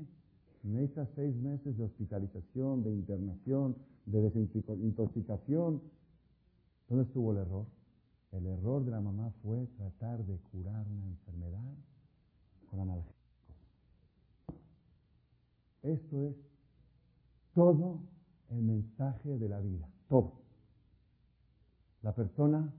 [0.63, 3.77] necesitas seis meses de hospitalización, de internación,
[4.07, 5.83] de desintoxicación.
[6.89, 7.76] ¿Dónde estuvo el error?
[8.37, 11.75] El error de la mamá fue tratar de curar una enfermedad
[12.69, 13.57] con analgésicos.
[15.83, 16.37] Esto es
[17.55, 18.01] todo
[18.51, 20.35] el mensaje de la vida, todo.
[22.03, 22.75] La persona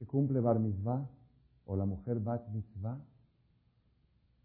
[0.00, 1.08] que cumple bar mitzvah
[1.66, 2.98] o la mujer bat mitzvah,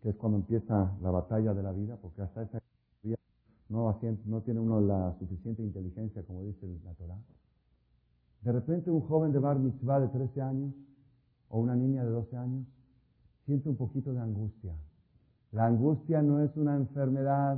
[0.02, 2.62] que es cuando empieza la batalla de la vida, porque hasta esa
[3.70, 7.18] no, no tiene uno la suficiente inteligencia, como dice la Torah.
[8.46, 10.72] De repente un joven de bar mitzvah de 13 años
[11.50, 12.68] o una niña de 12 años
[13.44, 14.72] siente un poquito de angustia.
[15.52, 17.58] La angustia no es una enfermedad.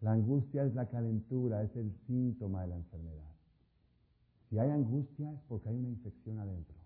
[0.00, 3.30] La angustia es la calentura, es el síntoma de la enfermedad.
[4.48, 6.76] Si hay angustia es porque hay una infección adentro.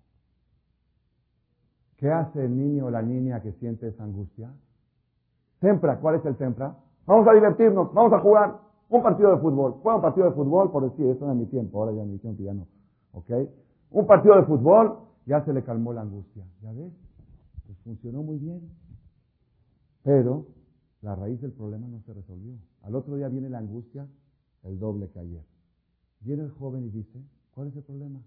[1.97, 4.51] ¿Qué hace el niño o la niña que siente esa angustia?
[5.61, 6.77] Tempra, ¿cuál es el tempra?
[7.07, 9.77] Vamos a divertirnos, vamos a jugar un partido de fútbol.
[9.83, 12.43] Juega un partido de fútbol, por decir, eso era mi tiempo, ahora ya mi tiempo
[12.43, 12.67] ya no.
[13.13, 13.31] ¿Ok?
[13.93, 16.45] Un partido de fútbol, ya se le calmó la angustia.
[16.61, 16.93] ¿Ya ves?
[17.67, 18.61] Pues funcionó muy bien.
[20.03, 20.47] Pero
[21.03, 22.55] la raíz del problema no se resolvió.
[22.83, 24.07] Al otro día viene la angustia,
[24.65, 25.45] el doble que ayer.
[26.21, 27.19] Viene el joven y dice,
[27.55, 28.21] ¿cuál es el problema?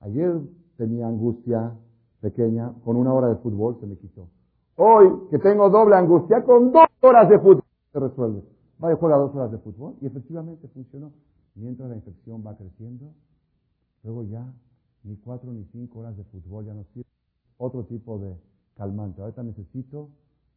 [0.00, 0.40] Ayer
[0.76, 1.74] tenía angustia
[2.20, 4.28] pequeña, con una hora de fútbol se me quitó.
[4.76, 8.51] Hoy, que tengo doble angustia, con dos horas de fútbol se resuelve.
[8.82, 11.12] Vaya, juega dos horas de fútbol y efectivamente funcionó.
[11.54, 13.14] Mientras la infección va creciendo,
[14.02, 14.52] luego ya
[15.04, 17.06] ni cuatro ni cinco horas de fútbol ya no sirve.
[17.58, 18.36] Otro tipo de
[18.74, 19.22] calmante.
[19.22, 20.08] Ahorita necesito,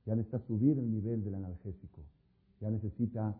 [0.07, 2.01] ya necesita subir el nivel del analgésico.
[2.61, 3.35] Ya necesita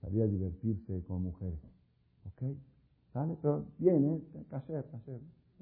[0.00, 1.60] salir a divertirse con mujeres.
[2.26, 2.56] ¿Ok?
[3.12, 3.36] ¿Sale?
[3.40, 4.44] Pero viene, ¿eh?
[4.50, 5.20] Caser, caser.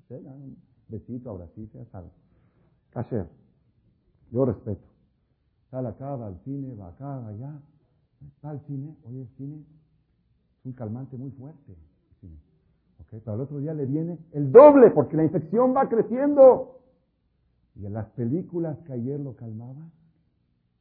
[0.09, 0.57] Un
[0.89, 2.13] besito, abracito, ya sabes.
[2.89, 3.29] Caser.
[4.33, 4.87] Yo respeto.
[5.71, 7.61] Sale acá, va al cine, va acá, va allá.
[8.45, 11.77] Va al cine, oye, el cine es un calmante muy fuerte.
[13.01, 13.21] ¿Okay?
[13.21, 16.81] Pero al otro día le viene el doble, porque la infección va creciendo.
[17.75, 19.91] Y en las películas que ayer lo calmaban,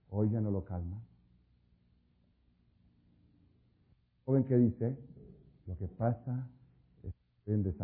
[0.10, 1.02] hoy ya no lo calma.
[4.26, 4.98] ¿Joven qué dice?
[5.68, 6.48] Lo que pasa
[7.04, 7.14] es
[7.46, 7.76] que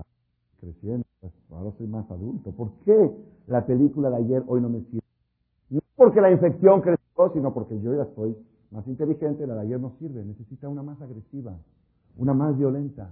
[0.60, 2.52] creciendo, pues, ahora soy más adulto.
[2.52, 3.12] ¿Por qué
[3.48, 5.02] la película de ayer hoy no me sirve?
[5.70, 8.36] No porque la infección creció, sino porque yo ya estoy
[8.72, 11.58] más inteligente, la de ayer no sirve, necesita una más agresiva,
[12.18, 13.10] una más violenta.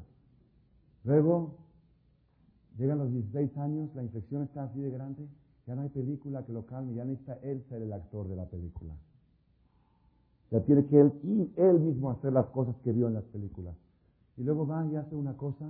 [1.04, 1.56] Luego,
[2.78, 5.28] llegan los 16 años, la infección está así de grande,
[5.68, 8.46] ya no hay película que lo calme, ya necesita él ser el actor de la
[8.46, 8.94] película.
[10.52, 13.76] Ya tiene que él, y él mismo hacer las cosas que vio en las películas.
[14.38, 15.70] Y luego va y hace una cosa,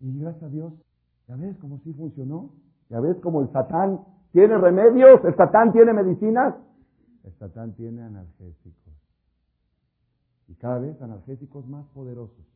[0.00, 0.72] y gracias a Dios,
[1.28, 2.50] ya ves cómo sí funcionó,
[2.88, 4.00] ya ves cómo el Satán
[4.32, 5.24] ¿Tiene remedios?
[5.24, 6.54] ¿El Satán tiene medicinas?
[7.24, 8.94] El tiene analgésicos.
[10.48, 12.46] Y cada vez analgésicos más poderosos.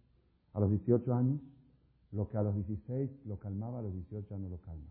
[0.53, 1.41] A los 18 años,
[2.13, 4.91] lo que a los 16 lo calmaba, a los 18 ya no lo calma.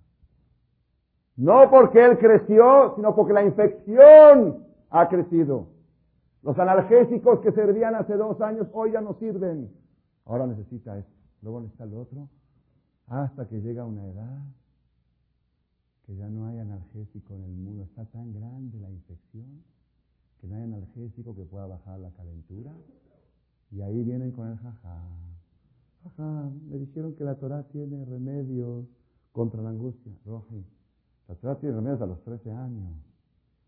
[1.35, 5.67] No porque él creció, sino porque la infección ha crecido.
[6.43, 9.71] Los analgésicos que servían hace dos años hoy ya no sirven.
[10.25, 11.11] Ahora necesita esto,
[11.41, 12.29] luego necesita lo otro,
[13.07, 14.39] hasta que llega una edad
[16.05, 17.83] que ya no hay analgésico en el mundo.
[17.83, 19.63] Está tan grande la infección
[20.39, 22.71] que no hay analgésico que pueda bajar la calentura.
[23.71, 25.01] Y ahí vienen con el jajá.
[26.03, 28.85] Jajá, me dijeron que la Torah tiene remedios
[29.31, 30.11] contra la angustia.
[30.25, 30.65] Roji,
[31.29, 32.93] la Torah tiene remedios a los 13 años,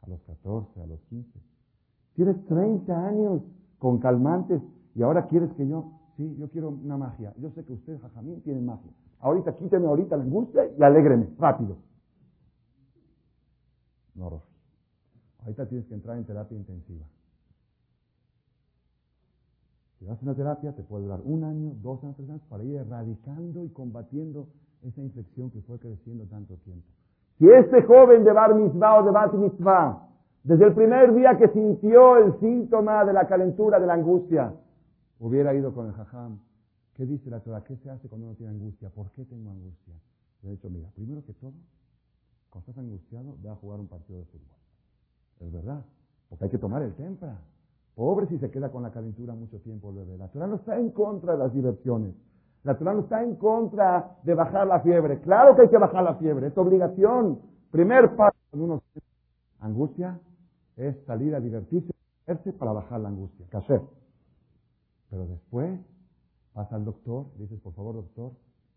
[0.02, 1.40] a los 14, a los 15.
[2.16, 3.42] Tienes 30 años
[3.80, 4.62] con calmantes
[4.94, 7.34] y ahora quieres que yo, sí, yo quiero una magia.
[7.38, 8.92] Yo sé que ustedes, jajamín, tienen magia.
[9.22, 11.78] Ahorita quíteme ahorita la angustia y alégreme, rápido.
[14.16, 14.48] No, Rofi.
[15.44, 17.06] Ahorita tienes que entrar en terapia intensiva.
[20.00, 22.64] Si vas a una terapia, te puede durar un año, dos años, tres años, para
[22.64, 24.48] ir erradicando y combatiendo
[24.84, 26.88] esa infección que fue creciendo tanto tiempo.
[27.38, 30.08] Si este joven de Bar Mitzvah o de Bat Mitzvah,
[30.44, 34.54] desde el primer día que sintió el síntoma de la calentura, de la angustia,
[35.20, 36.40] hubiera ido con el jajam,
[36.94, 37.64] ¿qué dice la Torah?
[37.64, 38.90] ¿Qué se hace cuando uno tiene angustia?
[38.90, 39.94] ¿Por qué tengo angustia?
[40.44, 41.54] Le he dicho, mira, primero que todo,
[42.56, 44.56] cuando estás angustiado, ve a jugar un partido de fútbol.
[45.42, 45.84] Es verdad,
[46.30, 47.38] porque hay que tomar el tempra.
[47.96, 50.18] Pobre si se queda con la calentura mucho tiempo el bebé.
[50.18, 52.16] La Torah no está en contra de las diversiones.
[52.64, 55.20] La Torah no está en contra de bajar la fiebre.
[55.20, 57.42] Claro que hay que bajar la fiebre, es obligación.
[57.72, 58.84] Primer paso cuando uno
[59.60, 60.18] angustia
[60.78, 61.92] es salir a divertirse
[62.58, 63.48] para bajar la angustia.
[63.52, 63.82] hacer?
[65.10, 65.78] Pero después
[66.54, 68.32] pasa al doctor, dices, por favor doctor,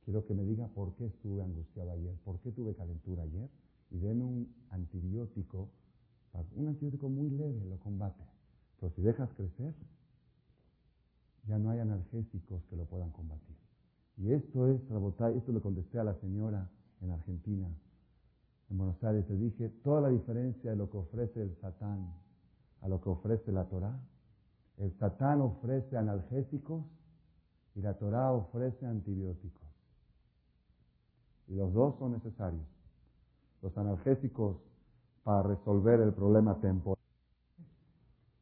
[0.04, 3.48] quiero que me diga por qué estuve angustiado ayer, por qué tuve calentura ayer
[3.90, 5.70] y deme un antibiótico,
[6.54, 8.22] un antibiótico muy leve lo combate.
[8.80, 9.74] Pero si dejas crecer,
[11.46, 13.56] ya no hay analgésicos que lo puedan combatir.
[14.18, 16.70] Y esto es, esto le contesté a la señora
[17.00, 17.68] en Argentina,
[18.70, 22.12] en Buenos Aires, le dije, toda la diferencia de lo que ofrece el Satán
[22.82, 23.98] a lo que ofrece la Torah.
[24.76, 26.84] El Satán ofrece analgésicos
[27.74, 29.66] y la Torah ofrece antibióticos.
[31.48, 32.77] Y los dos son necesarios
[33.62, 34.56] los analgésicos
[35.24, 36.98] para resolver el problema temporal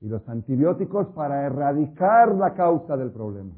[0.01, 3.55] y los antibióticos para erradicar la causa del problema.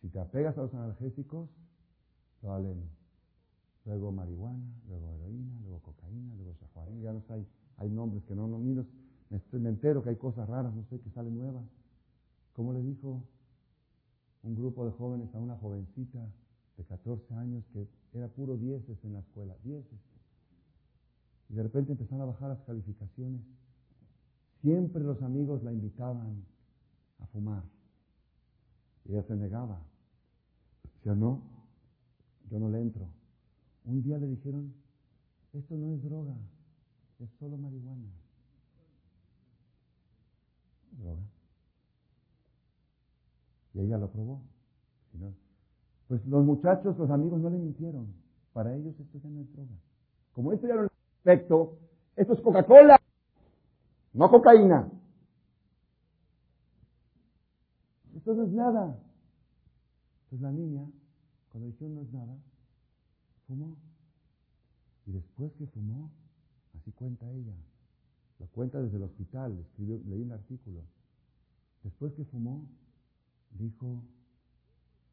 [0.00, 1.48] Si te apegas a los analgésicos,
[2.42, 2.74] vale.
[3.84, 7.46] luego marihuana, luego heroína, luego cocaína, luego shahuarín, ya no sé, hay,
[7.78, 8.84] hay nombres que no, no, ni me,
[9.52, 11.64] me entero que hay cosas raras, no sé, que salen nuevas.
[12.54, 13.22] ¿Cómo le dijo
[14.42, 16.18] un grupo de jóvenes a una jovencita
[16.80, 19.98] de 14 años que era puro dieces en la escuela, dieces?
[21.50, 23.42] Y de repente empezaron a bajar las calificaciones.
[24.62, 26.42] Siempre los amigos la invitaban
[27.18, 27.64] a fumar.
[29.04, 29.78] Y ella se negaba.
[30.94, 31.42] Decía, no,
[32.50, 33.06] yo no le entro.
[33.84, 34.72] Un día le dijeron,
[35.52, 36.36] esto no es droga,
[37.18, 38.08] es solo marihuana.
[40.92, 41.22] Droga.
[43.74, 44.40] Y ella lo probó.
[46.10, 48.12] Pues los muchachos, los amigos no le mintieron.
[48.52, 49.76] Para ellos esto ya no es droga.
[50.32, 50.90] Como esto ya no es
[51.20, 51.78] efecto,
[52.16, 53.00] esto es Coca-Cola,
[54.14, 54.90] no cocaína.
[58.16, 58.98] Esto no es nada.
[60.30, 60.84] Pues la niña,
[61.52, 62.36] cuando dijeron no es nada,
[63.46, 63.76] fumó.
[65.06, 66.10] Y después que fumó,
[66.76, 67.54] así cuenta ella,
[68.40, 70.80] lo cuenta desde el hospital, escribió, leí un artículo.
[71.84, 72.66] Después que fumó,
[73.52, 74.02] dijo,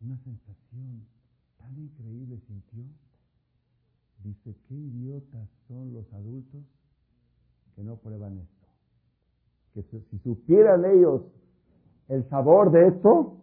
[0.01, 1.05] una sensación
[1.57, 2.83] tan increíble sintió.
[4.23, 6.63] Dice, qué idiotas son los adultos
[7.75, 8.67] que no prueban esto.
[9.73, 11.21] Que si supieran ellos
[12.07, 13.39] el sabor de esto,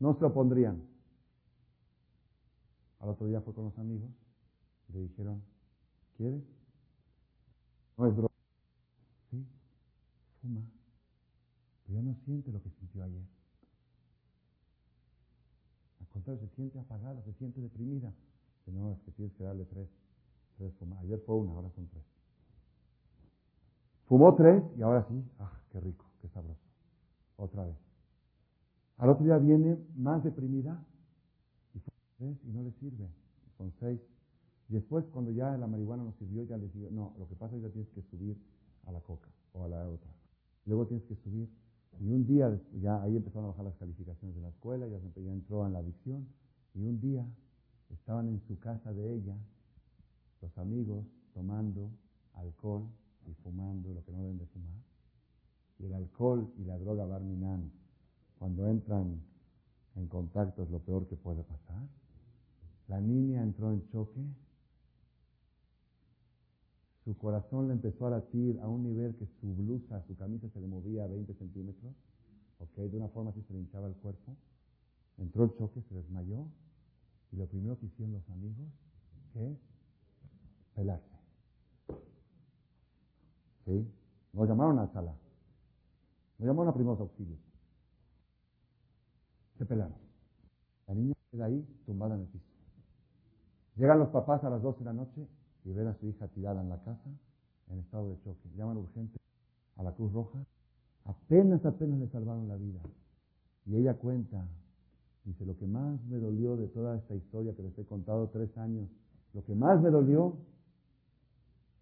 [0.00, 0.82] no se lo pondrían.
[2.98, 4.10] Al otro día fue con los amigos
[4.88, 5.42] y le dijeron,
[6.16, 6.42] ¿quieres?
[7.96, 8.34] No es droga.
[9.30, 9.46] Sí,
[10.42, 10.60] fuma.
[11.84, 13.35] Pero ya no siente lo que sintió ayer.
[16.16, 18.10] Contrario, se siente apagada, se siente deprimida.
[18.68, 19.86] No, es que tienes que darle tres.
[20.56, 20.98] Tres fumas.
[21.00, 22.02] Ayer fue una, ahora son tres.
[24.06, 26.62] Fumó tres y ahora sí, ah, qué rico, qué sabroso.
[27.36, 27.76] Otra vez.
[28.96, 30.82] Al otro día viene más deprimida
[31.74, 31.80] y
[32.16, 33.10] tres y no le sirve.
[33.58, 34.00] Son seis.
[34.70, 37.54] Y después, cuando ya la marihuana no sirvió, ya le digo, no, lo que pasa
[37.56, 38.42] es que ya tienes que subir
[38.86, 40.10] a la coca o a la otra.
[40.64, 41.50] Luego tienes que subir.
[42.00, 45.32] Y un día, ya ahí empezaron a bajar las calificaciones de la escuela, ya, ya
[45.32, 46.26] entró en la adicción.
[46.74, 47.26] Y un día
[47.90, 49.36] estaban en su casa de ella,
[50.42, 51.90] los amigos, tomando
[52.34, 52.86] alcohol
[53.26, 54.76] y fumando lo que no deben de fumar.
[55.78, 57.70] Y el alcohol y la droga barminan,
[58.38, 59.22] cuando entran
[59.94, 61.82] en contacto, es lo peor que puede pasar.
[62.88, 64.20] La niña entró en choque.
[67.06, 70.60] Su corazón le empezó a latir a un nivel que su blusa, su camisa se
[70.60, 71.94] le movía a 20 centímetros.
[72.58, 72.74] ¿Ok?
[72.78, 74.34] De una forma así se le hinchaba el cuerpo.
[75.16, 76.48] Entró en choque, se desmayó.
[77.30, 78.66] Y lo primero que hicieron los amigos,
[79.32, 79.58] ¿qué es?
[80.74, 81.16] Pelarse.
[83.66, 83.88] ¿Sí?
[84.32, 85.14] Nos llamaron a la sala.
[86.38, 87.38] Nos llamaron a primeros auxilios.
[89.58, 89.94] Se pelaron.
[90.88, 92.50] La niña queda ahí tumbada en el piso.
[93.76, 95.28] Llegan los papás a las 12 de la noche
[95.66, 97.10] y ven a su hija tirada en la casa
[97.70, 98.48] en estado de choque.
[98.56, 99.18] Llaman urgente
[99.76, 100.38] a la Cruz Roja.
[101.04, 102.78] Apenas, apenas le salvaron la vida.
[103.66, 104.46] Y ella cuenta,
[105.24, 108.56] dice, lo que más me dolió de toda esta historia que les he contado tres
[108.56, 108.88] años,
[109.34, 110.36] lo que más me dolió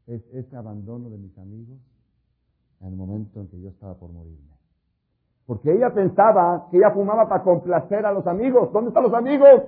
[0.06, 1.78] es este abandono de mis amigos
[2.80, 4.54] en el momento en que yo estaba por morirme.
[5.46, 8.72] Porque ella pensaba que ella fumaba para complacer a los amigos.
[8.72, 9.62] ¿Dónde están los amigos?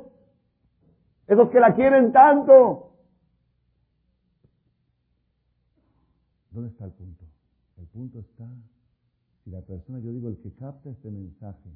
[1.26, 2.95] Esos que la quieren tanto.
[6.56, 7.22] ¿Dónde está el punto?
[7.76, 8.48] El punto está,
[9.44, 11.68] si la persona, yo digo, el que capta este mensaje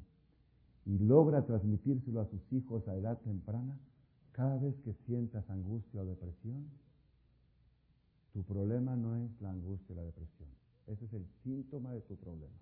[0.87, 3.77] y logra transmitírselo a sus hijos a edad temprana,
[4.31, 6.65] cada vez que sientas angustia o depresión,
[8.33, 10.49] tu problema no es la angustia o la depresión.
[10.87, 12.57] Ese es el síntoma de tu problema.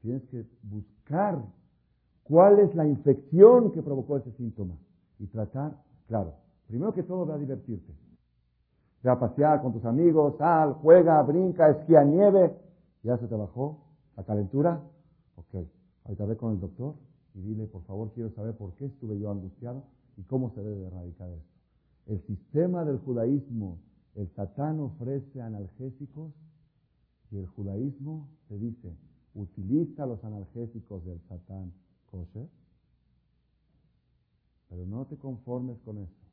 [0.00, 1.44] Tienes que buscar
[2.22, 4.78] cuál es la infección que provocó ese síntoma
[5.18, 5.78] y tratar,
[6.08, 6.36] claro,
[6.66, 8.05] primero que todo, ve a divertirte.
[9.06, 12.58] Ve a pasear con tus amigos, sal, juega, brinca, esquía nieve.
[13.04, 13.78] ¿Ya se te bajó
[14.16, 14.82] la calentura?
[15.36, 15.64] Ok.
[16.02, 16.96] Ahorita ve con el doctor
[17.34, 19.84] y dile, por favor, quiero saber por qué estuve yo angustiado
[20.16, 21.54] y cómo se debe erradicar esto.
[22.06, 23.78] El sistema del judaísmo,
[24.16, 26.32] el satán ofrece analgésicos
[27.30, 28.92] y el judaísmo te dice,
[29.36, 31.72] utiliza los analgésicos del satán
[32.10, 32.48] kosher,
[34.68, 36.25] pero no te conformes con eso.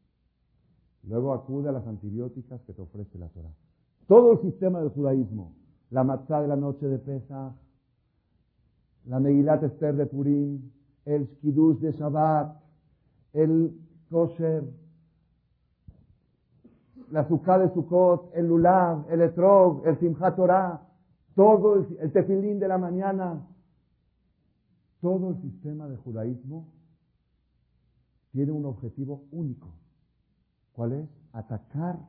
[1.08, 3.54] Luego acude a las antibióticas que te ofrece la Torah.
[4.08, 5.54] Todo el sistema del judaísmo,
[5.90, 7.54] la matzah de la noche de Pesach,
[9.06, 10.72] la Megilat Esther de Purim,
[11.06, 12.58] el Shkidus de Shabbat,
[13.34, 13.78] el
[14.10, 14.64] kosher,
[17.12, 20.82] la Sukkah de Sukkot, el Lulav, el Etrog, el Simchat Torah,
[21.36, 23.46] todo el, el tefilín de la mañana,
[25.02, 26.70] todo el sistema de judaísmo
[28.32, 29.83] tiene un objetivo único.
[30.74, 31.10] ¿Cuál es?
[31.32, 32.00] Atacar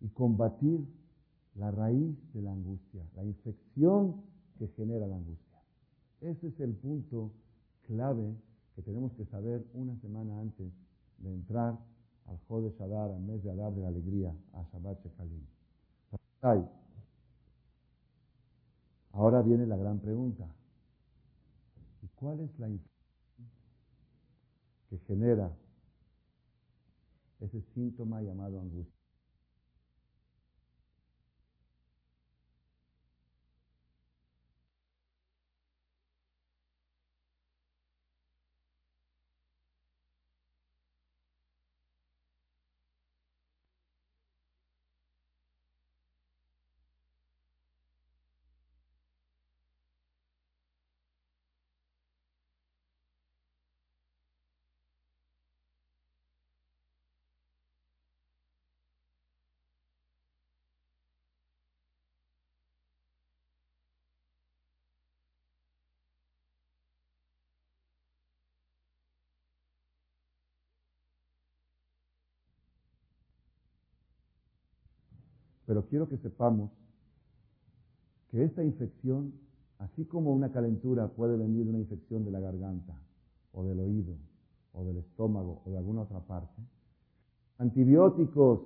[0.00, 0.86] y combatir
[1.54, 4.22] la raíz de la angustia, la infección
[4.58, 5.62] que genera la angustia.
[6.20, 7.32] Ese es el punto
[7.86, 8.36] clave
[8.74, 10.70] que tenemos que saber una semana antes
[11.18, 11.78] de entrar
[12.26, 15.46] al Jode Shadar, al mes de Adar de la alegría, a Shabbat Shekalim.
[19.12, 20.46] Ahora viene la gran pregunta.
[22.02, 23.48] ¿Y cuál es la infección
[24.90, 25.50] que genera
[27.40, 28.95] ese síntoma llamado angustia?
[75.66, 76.70] Pero quiero que sepamos
[78.30, 79.32] que esta infección,
[79.78, 82.94] así como una calentura puede venir de una infección de la garganta,
[83.52, 84.14] o del oído,
[84.72, 86.62] o del estómago, o de alguna otra parte,
[87.58, 88.60] antibióticos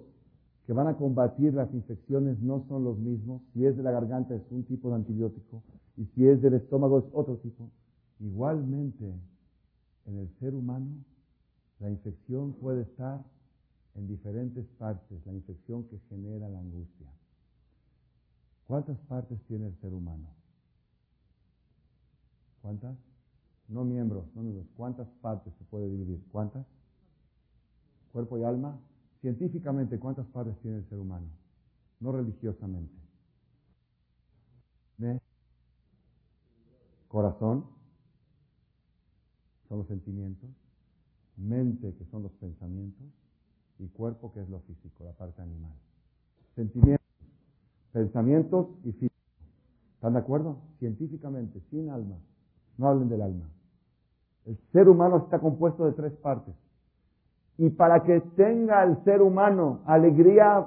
[0.67, 3.43] que van a combatir las infecciones no son los mismos.
[3.53, 5.63] Si es de la garganta es un tipo de antibiótico
[5.97, 7.71] y si es del estómago es otro tipo.
[8.21, 9.13] Igualmente,
[10.07, 10.87] en el ser humano,
[11.81, 13.25] la infección puede estar
[13.95, 17.09] en diferentes partes la infección que genera la angustia.
[18.67, 20.29] ¿Cuántas partes tiene el ser humano?
[22.63, 22.97] ¿Cuántas?
[23.69, 24.69] No miembros, no miembros.
[24.77, 26.23] ¿Cuántas partes se puede dividir?
[26.31, 26.67] ¿Cuántas?
[28.13, 28.79] Cuerpo y alma.
[29.21, 31.27] Científicamente, ¿cuántas partes tiene el ser humano?
[31.99, 32.95] No religiosamente.
[37.09, 37.67] Corazón,
[39.69, 40.51] son los sentimientos.
[41.37, 43.07] Mente, que son los pensamientos
[43.81, 45.73] y cuerpo, que es lo físico, la parte animal.
[46.55, 47.07] Sentimientos,
[47.93, 49.15] pensamientos y físico.
[49.95, 50.59] ¿Están de acuerdo?
[50.79, 52.17] Científicamente, sin alma.
[52.77, 53.47] No hablen del alma.
[54.47, 56.55] El ser humano está compuesto de tres partes.
[57.59, 60.67] Y para que tenga el ser humano alegría,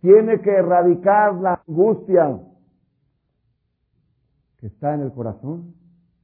[0.00, 2.40] tiene que erradicar la angustia
[4.58, 5.74] que está en el corazón,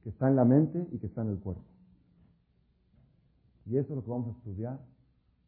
[0.03, 1.63] que está en la mente y que está en el cuerpo.
[3.65, 4.79] Y eso es lo que vamos a estudiar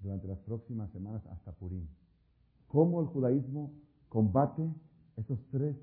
[0.04, 1.88] durante las próximas semanas hasta Purim.
[2.68, 3.72] ¿Cómo el judaísmo
[4.10, 4.70] combate
[5.16, 5.78] esos tres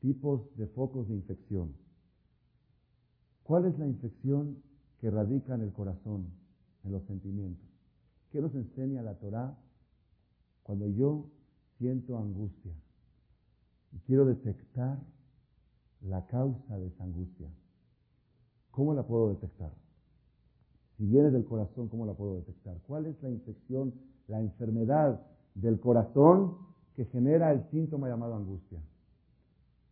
[0.00, 1.74] tipos de focos de infección?
[3.44, 4.62] ¿Cuál es la infección
[4.98, 6.26] que radica en el corazón,
[6.84, 7.68] en los sentimientos?
[8.30, 9.58] ¿Qué nos enseña la Torah
[10.62, 11.26] cuando yo
[11.78, 12.72] siento angustia
[13.92, 14.98] y quiero detectar
[16.00, 17.50] la causa de esa angustia?
[18.70, 19.72] ¿Cómo la puedo detectar?
[21.00, 22.76] Si viene del corazón, ¿cómo la puedo detectar?
[22.86, 23.94] ¿Cuál es la infección,
[24.28, 25.18] la enfermedad
[25.54, 26.58] del corazón
[26.94, 28.78] que genera el síntoma llamado angustia?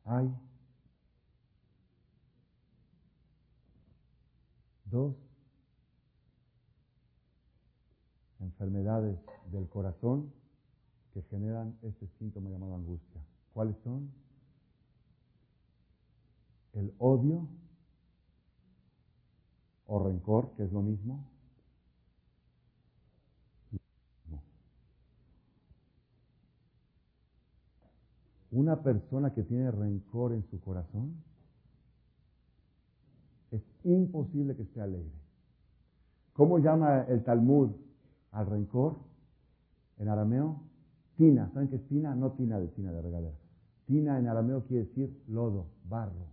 [0.05, 0.31] Hay
[4.85, 5.17] dos
[8.41, 9.19] enfermedades
[9.51, 10.31] del corazón
[11.15, 13.23] que generan este síntoma llamado angustia.
[13.55, 14.13] ¿Cuáles son?
[16.75, 17.49] El odio
[19.89, 21.25] o rencor, que es lo mismo.
[28.51, 31.15] Una persona que tiene rencor en su corazón,
[33.51, 35.11] es imposible que esté alegre.
[36.35, 37.71] ¿Cómo llama el Talmud
[38.33, 38.97] al rencor?
[39.99, 40.61] En arameo,
[41.17, 41.51] tina.
[41.53, 42.15] ¿Saben qué es tina?
[42.15, 43.37] No tina de tina de regadera.
[43.87, 46.27] Tina en arameo quiere decir lodo, barro.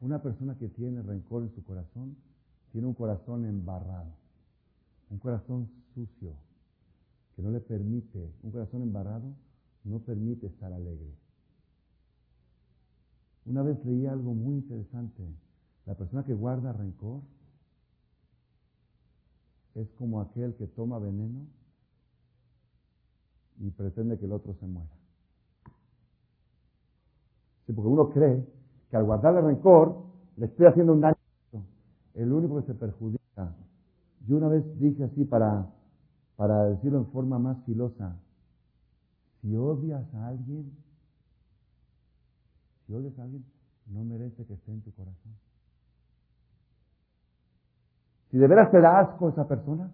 [0.00, 2.16] Una persona que tiene rencor en su corazón
[2.72, 4.12] tiene un corazón embarrado,
[5.10, 6.34] un corazón sucio,
[7.34, 9.32] que no le permite, un corazón embarrado
[9.84, 11.14] no permite estar alegre.
[13.46, 15.22] Una vez leí algo muy interesante.
[15.86, 17.22] La persona que guarda rencor
[19.74, 21.46] es como aquel que toma veneno
[23.60, 24.90] y pretende que el otro se muera.
[27.66, 28.46] Sí, porque uno cree
[28.90, 30.04] que al guardarle rencor
[30.36, 31.17] le estoy haciendo un daño
[32.18, 33.54] el único que se perjudica.
[34.26, 35.70] Yo una vez dije así para,
[36.36, 38.16] para decirlo en forma más filosa,
[39.40, 40.72] si odias a alguien,
[42.86, 43.44] si odias a alguien,
[43.86, 45.32] no merece que esté en tu corazón.
[48.30, 49.90] Si de veras te da asco a esa persona,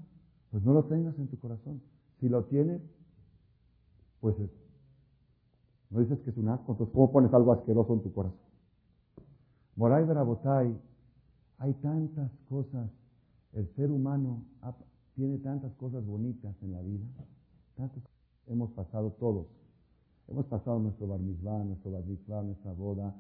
[0.51, 1.83] pues no lo tengas en tu corazón.
[2.21, 2.81] Si lo tienes,
[4.21, 4.35] pues
[5.91, 8.39] no dices que es un asco, entonces ¿cómo pones algo asqueroso en tu corazón?
[9.77, 10.75] Moray Barabotay,
[11.59, 12.91] hay tantas cosas,
[13.53, 14.45] el ser humano
[15.15, 17.07] tiene tantas cosas bonitas en la vida,
[17.77, 18.03] tantas
[18.47, 19.47] hemos pasado todos.
[20.27, 23.15] Hemos pasado nuestro bar nuestro bar nuestra boda,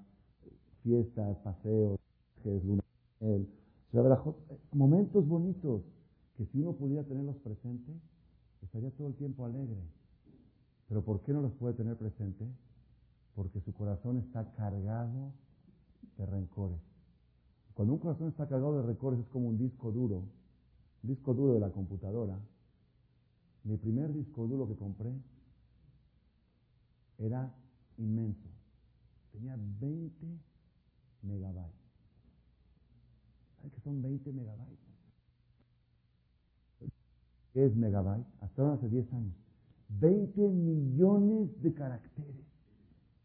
[0.83, 1.99] fiestas, paseos,
[2.43, 3.47] viajes,
[4.73, 5.83] momentos bonitos
[6.37, 7.95] que si uno pudiera tenerlos presentes,
[8.63, 9.83] estaría todo el tiempo alegre.
[10.89, 12.45] Pero ¿por qué no los puede tener presente?
[13.35, 15.33] Porque su corazón está cargado
[16.19, 16.94] de rencores.
[17.75, 20.19] Cuando un corazón está cargado de rencores es como un disco duro,
[21.03, 22.39] un disco duro de la computadora.
[23.65, 25.13] Mi primer disco duro que compré
[27.19, 27.53] era
[27.99, 28.49] inmenso.
[29.33, 30.39] Tenía 20
[31.23, 31.75] megabytes.
[33.57, 34.79] ¿Sabes qué son 20 megabytes?
[37.53, 38.27] ¿Qué es megabyte?
[38.41, 39.35] Hasta hace 10 años.
[39.89, 42.47] 20 millones de caracteres.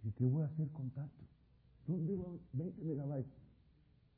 [0.03, 1.23] ¿Y qué voy a hacer con tanto?
[1.87, 2.17] ¿Dónde
[2.53, 3.38] 20 megabytes?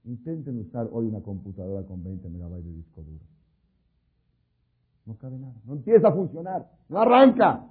[0.04, 3.24] Intenten usar hoy una computadora con 20 megabytes de disco duro.
[5.06, 5.54] No cabe nada.
[5.66, 6.70] No empieza a funcionar.
[6.90, 7.68] No arranca.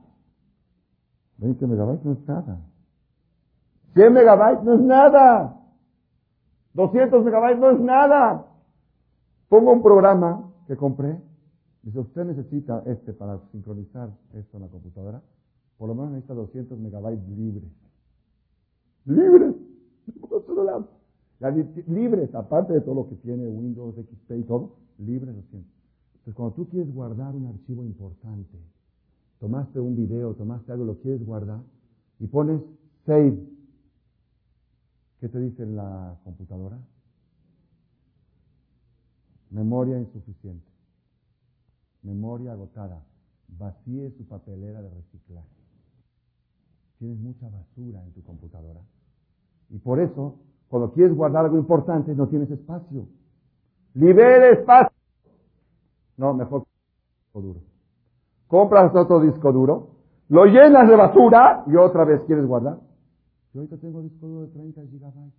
[1.38, 2.60] 20 megabytes no es nada.
[3.94, 5.60] 100 megabytes no es nada.
[6.74, 8.46] 200 megabytes no es nada.
[9.48, 11.18] Pongo un programa que compré
[11.82, 15.22] Dice, usted necesita este para sincronizar esto en la computadora,
[15.78, 17.70] por lo menos necesita 200 megabytes libres.
[19.06, 19.54] ¡Libres!
[21.86, 25.70] libres, aparte de todo lo que tiene Windows, XP y todo, libres 200.
[26.12, 28.58] Entonces, cuando tú quieres guardar un archivo importante,
[29.38, 31.62] tomaste un video, tomaste algo, lo quieres guardar,
[32.18, 32.60] y pones
[33.06, 33.38] save.
[35.20, 36.78] ¿Qué te dice la computadora?
[39.50, 40.70] Memoria insuficiente
[42.02, 43.04] memoria agotada,
[43.48, 45.48] vacíe su papelera de reciclaje.
[46.98, 48.80] Tienes mucha basura en tu computadora.
[49.70, 50.38] Y por eso,
[50.70, 53.08] cuando quieres guardar algo importante, no tienes espacio.
[53.94, 54.96] Libere espacio.
[56.16, 56.64] No, mejor
[57.24, 57.60] disco duro.
[58.46, 59.90] Compras otro disco duro,
[60.28, 62.78] lo llenas de basura y otra vez quieres guardar.
[63.52, 65.34] Yo ahorita tengo disco duro de 30 gigabytes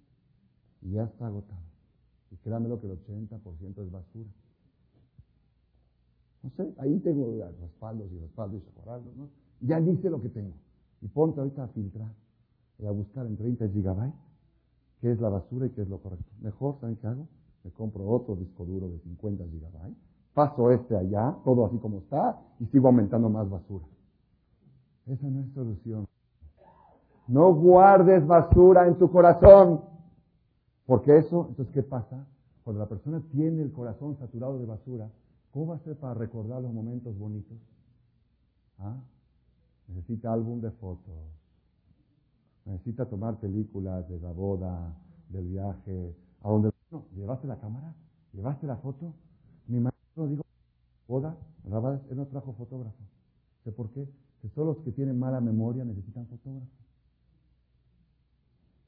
[0.81, 1.61] y ya está agotado.
[2.31, 4.29] Y créanme lo que el 80% es basura.
[6.43, 9.29] No sé, ahí tengo respaldos y respaldos y ¿no?
[9.61, 10.55] Ya dice lo que tengo.
[11.01, 12.11] Y ponte ahorita a filtrar
[12.79, 14.30] y a buscar en 30 gigabytes
[15.01, 16.31] qué es la basura y qué es lo correcto.
[16.41, 17.27] Mejor, ¿saben qué hago?
[17.63, 19.97] Me compro otro disco duro de 50 gigabytes,
[20.33, 23.85] paso este allá, todo así como está, y sigo aumentando más basura.
[25.07, 26.07] Esa no es solución.
[27.27, 29.81] No guardes basura en tu corazón.
[30.85, 32.25] Porque eso, entonces, ¿qué pasa?
[32.63, 35.09] Cuando la persona tiene el corazón saturado de basura,
[35.51, 37.57] ¿Cómo va a ser para recordar los momentos bonitos?
[38.79, 38.97] ¿Ah?
[39.87, 41.13] Necesita álbum de fotos.
[42.65, 44.93] Necesita tomar películas de la boda,
[45.29, 46.71] del viaje, a donde...
[47.15, 47.93] Llevaste la cámara,
[48.33, 49.13] llevaste la foto.
[49.67, 50.43] Mi maestro dijo,
[51.07, 52.97] boda, él no trajo fotógrafo.
[53.63, 54.05] ¿Sé por qué?
[54.41, 56.67] Que todos los que tienen mala memoria necesitan fotógrafo.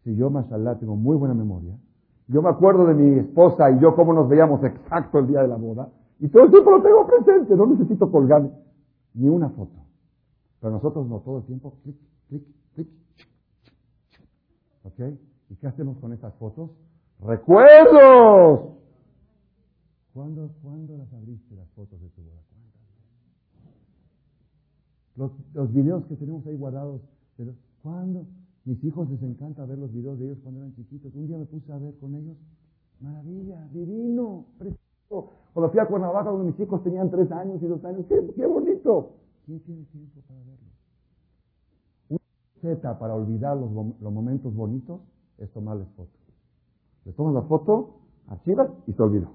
[0.03, 1.77] Si yo, mashallah, tengo muy buena memoria,
[2.27, 5.47] yo me acuerdo de mi esposa y yo cómo nos veíamos exacto el día de
[5.47, 8.49] la boda, y todo el tiempo lo tengo presente, no necesito colgar
[9.13, 9.79] ni una foto.
[10.59, 11.95] Pero nosotros no, todo el tiempo, clic,
[12.27, 12.43] clic,
[12.75, 12.87] clic.
[14.83, 14.99] ¿Ok?
[15.49, 16.71] ¿Y qué hacemos con esas fotos?
[17.19, 18.73] ¡Recuerdos!
[20.13, 22.41] ¿Cuándo, ¿Cuándo las abriste las fotos de tu boda?
[25.15, 27.01] Los, los videos que tenemos ahí guardados,
[27.37, 28.25] pero ¿cuándo?
[28.65, 31.13] Mis hijos les encanta ver los videos de ellos cuando eran chiquitos.
[31.13, 32.37] Un día me puse a ver con ellos.
[32.99, 35.31] Maravilla, divino, precioso.
[35.53, 39.11] Cuando fui a Cuernavaca, cuando mis hijos tenían tres años y dos años, ¡qué, bonito!
[39.45, 40.72] ¿Quién tiene tiempo para verlo?
[42.63, 45.01] Receta para olvidar los, momentos bonitos
[45.37, 46.19] es tomarles fotos.
[47.03, 47.95] Le tomas la foto,
[48.29, 49.31] archivas y se olvidó.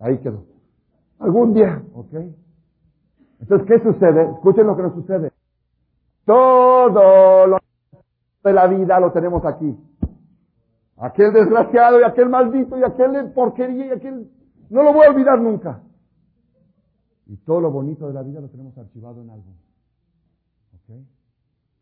[0.00, 0.44] Ahí quedó.
[1.20, 2.14] Algún día, ¿ok?
[3.40, 4.32] Entonces, ¿qué sucede?
[4.32, 5.32] Escuchen lo que nos sucede.
[6.24, 7.58] Todo lo
[8.42, 9.76] de la vida lo tenemos aquí.
[10.96, 14.30] Aquel desgraciado y aquel maldito y aquel porquería y aquel
[14.70, 15.80] no lo voy a olvidar nunca.
[17.26, 19.54] Y todo lo bonito de la vida lo tenemos archivado en algo.
[20.74, 21.17] ¿Ok?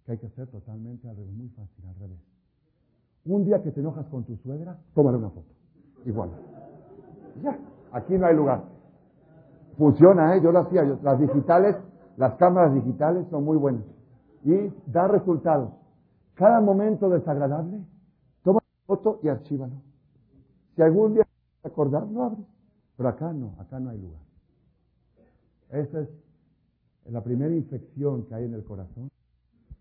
[0.06, 2.20] Que hay que hacer totalmente al revés, muy fácil, al revés.
[3.24, 5.52] Un día que te enojas con tu suegra, tómale una foto.
[6.04, 6.30] Igual.
[7.42, 7.58] Ya,
[7.90, 8.62] aquí no hay lugar.
[9.76, 10.40] Funciona, ¿eh?
[10.40, 10.84] Yo lo hacía.
[10.84, 11.76] las digitales,
[12.16, 13.82] las cámaras digitales son muy buenas.
[14.44, 15.72] Y da resultados.
[16.34, 17.80] Cada momento desagradable,
[18.44, 19.74] toma una foto y archívalo.
[20.76, 21.26] Si algún día
[21.62, 22.46] te acordar, lo abres.
[22.96, 24.22] Pero acá no, acá no hay lugar.
[25.70, 26.08] Ese es
[27.12, 29.10] la primera infección que hay en el corazón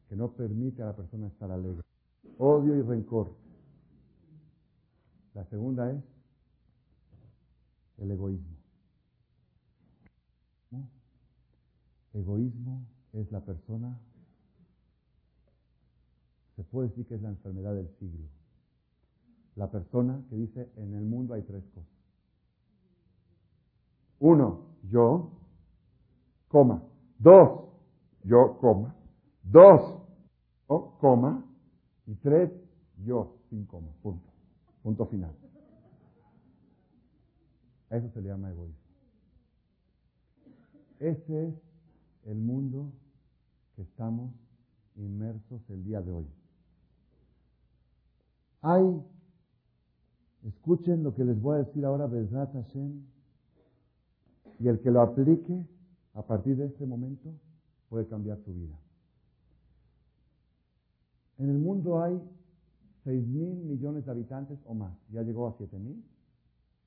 [0.10, 1.84] que no permite a la persona estar alegre.
[2.38, 3.34] Odio y rencor.
[5.34, 6.04] La segunda es
[7.98, 8.56] el egoísmo.
[12.14, 14.00] Egoísmo es la persona,
[16.56, 18.26] se puede decir que es la enfermedad del siglo.
[19.56, 21.90] La persona que dice, en el mundo hay tres cosas.
[24.20, 25.30] Uno, yo,
[26.48, 26.84] coma.
[27.20, 27.66] Dos,
[28.24, 28.96] yo, coma.
[29.52, 30.02] Dos,
[30.70, 31.46] yo, coma.
[32.08, 32.52] Y tres,
[33.04, 33.92] yo, sin coma.
[34.02, 34.30] Punto.
[34.84, 35.34] Punto final.
[37.90, 38.86] Eso se le llama egoísmo.
[41.00, 41.56] Ese es
[42.26, 42.92] el mundo
[43.76, 44.32] que estamos
[44.96, 46.28] inmersos el día de hoy.
[48.62, 49.04] Hay,
[50.44, 53.06] escuchen lo que les voy a decir ahora, Bezrat Hashem,
[54.60, 55.66] y el que lo aplique
[56.14, 57.34] a partir de este momento
[57.90, 58.76] puede cambiar su vida.
[61.38, 62.22] En el mundo hay
[63.04, 64.94] 6 mil millones de habitantes o más.
[65.12, 66.04] Ya llegó a 7 mil.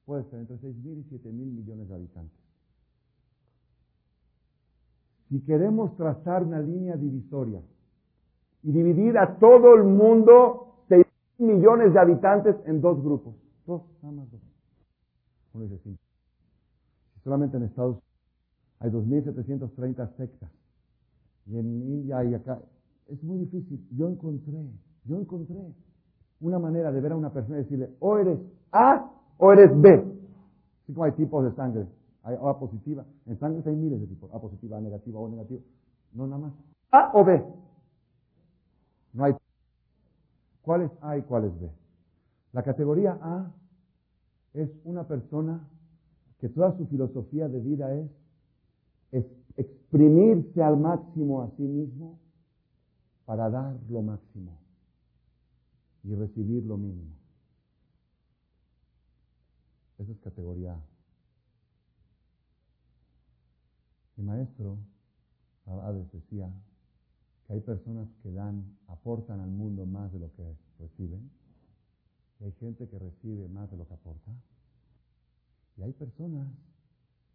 [0.05, 2.39] Puede ser entre 6 mil y 7 mil millones de habitantes.
[5.29, 7.61] Si queremos trazar una línea divisoria
[8.63, 11.05] y dividir a todo el mundo, 6
[11.39, 13.35] millones de habitantes en dos grupos.
[13.67, 14.41] Dos, nada más dos.
[15.53, 15.99] Uno dice, sí.
[17.23, 18.09] Solamente en Estados Unidos
[18.81, 20.51] hay 2.730 sectas.
[21.47, 22.61] Y en India y acá.
[23.09, 23.87] Es muy difícil.
[23.97, 24.59] Yo encontré,
[25.05, 25.75] yo encontré
[26.41, 28.39] una manera de ver a una persona y decirle, o eres
[28.73, 29.95] A o eres B.
[30.83, 31.87] Así como hay tipos de sangre.
[32.23, 33.05] Hay A positiva.
[33.27, 34.33] En sangre hay miles de tipos.
[34.33, 35.63] A positiva, A negativa, O negativa.
[36.13, 36.53] No, nada más.
[36.91, 37.43] A o B.
[39.15, 39.35] No hay.
[40.63, 41.71] ¿Cuál es A y cuál es B?
[42.53, 43.53] La categoría A
[44.53, 45.67] es una persona
[46.39, 48.11] que toda su filosofía de vida es,
[49.57, 52.21] exprimirse al máximo a sí mismo
[53.29, 54.57] para dar lo máximo
[56.03, 57.15] y recibir lo mínimo.
[59.99, 60.81] Esa es categoría A.
[64.17, 64.79] Mi maestro,
[65.67, 66.51] Hades, decía
[67.47, 71.31] que hay personas que dan, aportan al mundo más de lo que reciben,
[72.41, 74.33] y hay gente que recibe más de lo que aporta.
[75.77, 76.49] Y hay personas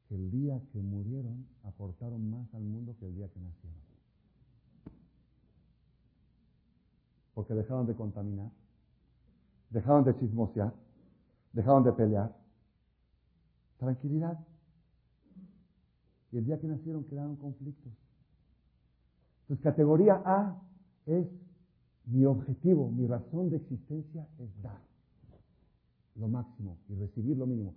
[0.10, 3.83] que el día que murieron aportaron más al mundo que el día que nacieron.
[7.34, 8.50] Porque dejaron de contaminar,
[9.70, 10.74] dejaron de chismosear,
[11.52, 12.36] dejaron de pelear.
[13.78, 14.40] Tranquilidad.
[16.32, 17.92] Y el día que nacieron quedaron conflictos.
[19.42, 20.62] Entonces, categoría A
[21.06, 21.28] es
[22.06, 24.80] mi objetivo, mi razón de existencia es dar
[26.16, 27.74] lo máximo y recibir lo mínimo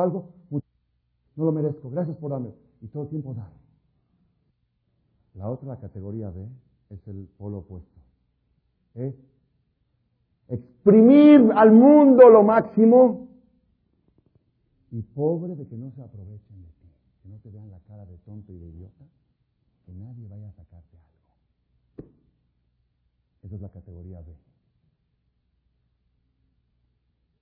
[0.00, 2.52] algo, no lo merezco, gracias por darme.
[2.80, 3.50] Y todo el tiempo dar.
[5.34, 6.46] La otra categoría B
[6.90, 7.91] es el polo opuesto.
[8.94, 9.14] Es
[10.48, 13.28] exprimir al mundo lo máximo
[14.90, 16.88] y pobre de que no se aprovechen de ti,
[17.22, 19.04] que no te vean la cara de tonto y de idiota,
[19.86, 21.12] que nadie vaya a sacarte algo.
[23.42, 24.36] Esa es la categoría B.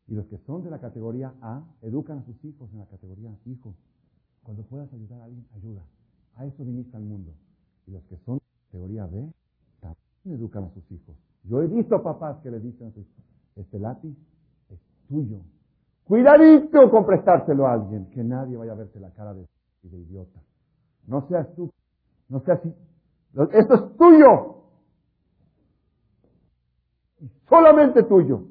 [0.07, 3.36] Y los que son de la categoría A educan a sus hijos en la categoría
[3.46, 3.74] Hijo,
[4.42, 5.84] cuando puedas ayudar a alguien, ayuda.
[6.34, 7.34] A eso viniste al mundo.
[7.86, 9.32] Y los que son de la categoría B
[9.80, 11.16] también educan a sus hijos.
[11.45, 12.93] Yo he visto papás que le dicen
[13.57, 14.16] este lápiz
[14.68, 14.78] es
[15.09, 15.41] tuyo.
[16.05, 19.47] Cuidadito con prestárselo a alguien, que nadie vaya a verte la cara de,
[19.82, 20.41] idiota.
[21.07, 21.70] No seas tú,
[22.28, 22.61] no seas.
[23.53, 24.57] Esto es tuyo.
[27.49, 28.51] Solamente tuyo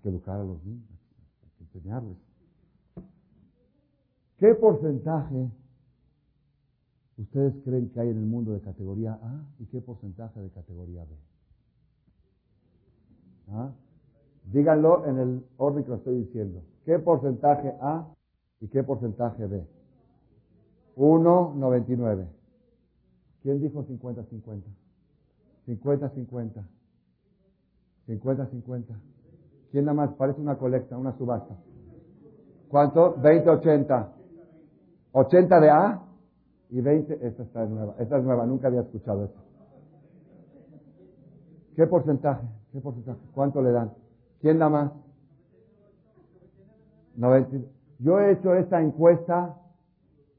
[0.00, 0.88] que educar a los niños,
[1.42, 2.16] hay que enseñarles.
[4.38, 5.50] ¿Qué porcentaje
[7.18, 11.04] ustedes creen que hay en el mundo de categoría A y qué porcentaje de categoría
[11.04, 11.10] B?
[13.50, 13.72] ¿Ah?
[14.52, 16.62] Díganlo en el orden que lo estoy diciendo.
[16.84, 18.06] ¿Qué porcentaje A
[18.60, 19.66] y qué porcentaje B?
[20.96, 22.26] 1,99.
[23.42, 24.62] ¿Quién dijo 50-50?
[25.66, 26.64] 50-50.
[28.08, 28.84] 50-50.
[29.70, 30.10] ¿Quién nada más?
[30.14, 31.56] Parece una colecta, una subasta.
[32.68, 33.16] ¿Cuánto?
[33.20, 34.12] 20, 80.
[35.12, 36.07] 80 de A
[36.70, 37.94] y 20, esta está nueva.
[37.98, 39.40] Esta es nueva, nunca había escuchado esto.
[41.76, 42.46] ¿Qué porcentaje?
[42.72, 43.20] ¿Qué porcentaje?
[43.34, 43.92] ¿Cuánto le dan?
[44.40, 44.92] ¿Quién da más?
[47.16, 47.56] 90.
[48.00, 49.56] Yo he hecho esta encuesta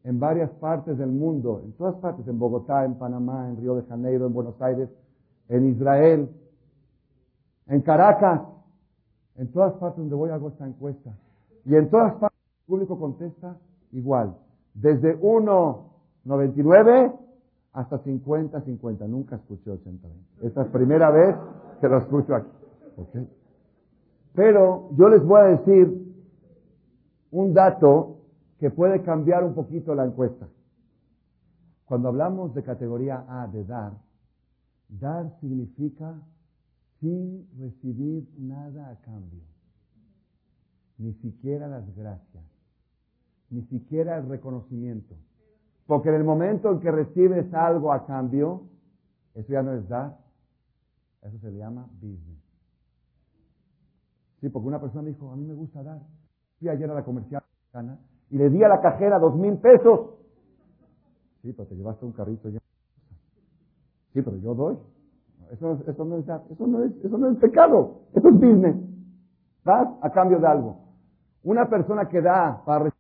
[0.04, 3.84] en varias partes del mundo, en todas partes, en Bogotá, en Panamá, en Río de
[3.84, 4.90] Janeiro, en Buenos Aires,
[5.50, 6.30] en Israel,
[7.68, 8.42] en Caracas.
[9.36, 11.12] En todas partes donde voy hago esta encuesta.
[11.66, 13.56] Y en todas partes el público contesta
[13.92, 14.36] igual.
[14.74, 15.89] Desde uno
[16.30, 17.12] 99
[17.74, 19.08] hasta 50, 50.
[19.08, 20.48] Nunca escuché 80, 20.
[20.48, 21.36] Esta es la primera vez
[21.82, 22.50] que lo escucho aquí.
[24.34, 26.14] Pero yo les voy a decir
[27.32, 28.18] un dato
[28.60, 30.48] que puede cambiar un poquito la encuesta.
[31.86, 33.94] Cuando hablamos de categoría A, de dar,
[34.88, 36.14] dar significa
[37.00, 39.42] sin recibir nada a cambio,
[41.00, 42.44] ni siquiera las gracias,
[43.50, 45.16] ni siquiera el reconocimiento.
[45.90, 48.62] Porque en el momento en que recibes algo a cambio,
[49.34, 50.20] eso ya no es dar,
[51.24, 52.38] eso se le llama business.
[54.40, 56.00] Sí, porque una persona me dijo, a mí me gusta dar.
[56.60, 57.42] Fui ayer a la comercial
[58.30, 60.12] y le di a la cajera dos mil pesos.
[61.42, 62.60] Sí, pero te llevaste un carrito ya.
[64.14, 64.78] Sí, pero yo doy.
[65.50, 68.76] Eso, eso, no es eso no es, eso no es pecado, eso es business.
[69.66, 70.78] Das a cambio de algo.
[71.42, 72.92] Una persona que da para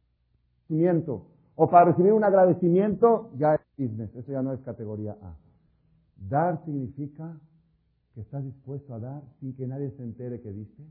[0.65, 1.27] recibimiento
[1.61, 5.35] o para recibir un agradecimiento, ya es business, eso ya no es categoría A.
[6.15, 7.37] Dar significa
[8.13, 10.81] que estás dispuesto a dar sin que nadie se entere que diste,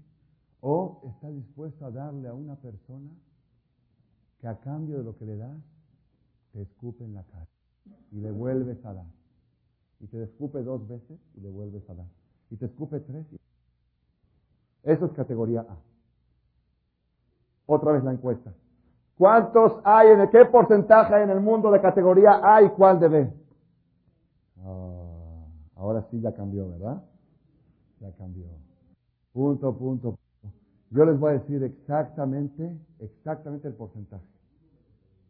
[0.61, 3.09] o estás dispuesto a darle a una persona
[4.43, 5.57] que a cambio de lo que le das,
[6.53, 7.49] te escupe en la cara
[8.13, 9.07] y le vuelves a dar.
[10.01, 12.09] Y te escupe dos veces y le vuelves a dar.
[12.51, 13.25] Y te escupe tres.
[14.83, 15.79] Eso es categoría A.
[17.65, 18.53] Otra vez la encuesta.
[19.19, 23.01] ¿Cuántos hay en el, qué porcentaje hay en el mundo de categoría A y cuál
[23.01, 23.33] de B?
[24.65, 25.45] Ah,
[25.75, 27.03] ahora sí ya cambió, ¿verdad?
[27.99, 28.47] Ya cambió.
[29.33, 30.57] Punto, punto, punto.
[30.91, 34.25] Yo les voy a decir exactamente, exactamente el porcentaje.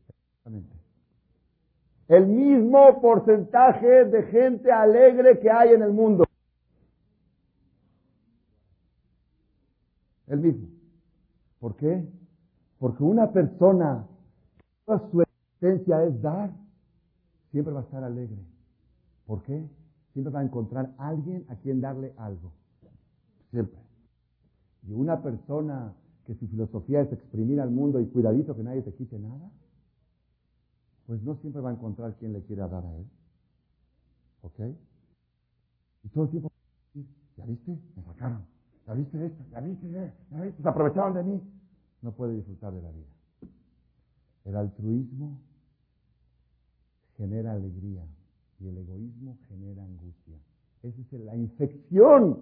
[0.06, 0.76] Exactamente.
[2.08, 6.24] El mismo porcentaje de gente alegre que hay en el mundo.
[10.26, 10.68] El mismo.
[11.58, 12.06] ¿Por qué?
[12.78, 14.06] Porque una persona,
[14.84, 16.52] toda su existencia es dar,
[17.50, 18.38] siempre va a estar alegre.
[19.26, 19.68] ¿Por qué?
[20.12, 22.52] Siempre va a encontrar alguien a quien darle algo.
[23.50, 23.80] Siempre.
[24.86, 25.92] Y una persona
[26.24, 29.50] que su filosofía es exprimir al mundo y cuidadito que nadie te quite nada,
[31.06, 33.06] pues no siempre va a encontrar quien le quiera dar a él.
[34.42, 34.60] ¿Ok?
[36.04, 36.52] Y todo el tiempo,
[37.36, 37.78] ¿ya viste?
[37.96, 38.46] Me sacaron.
[38.86, 39.44] ¿Ya viste esto?
[39.50, 39.90] ¿Ya viste?
[40.30, 40.62] ¿Ya viste?
[40.62, 41.57] Se aprovecharon de mí
[42.02, 43.06] no puede disfrutar de la vida.
[44.44, 45.38] El altruismo
[47.16, 48.06] genera alegría
[48.60, 50.36] y el egoísmo genera angustia.
[50.82, 52.38] Esa es la infección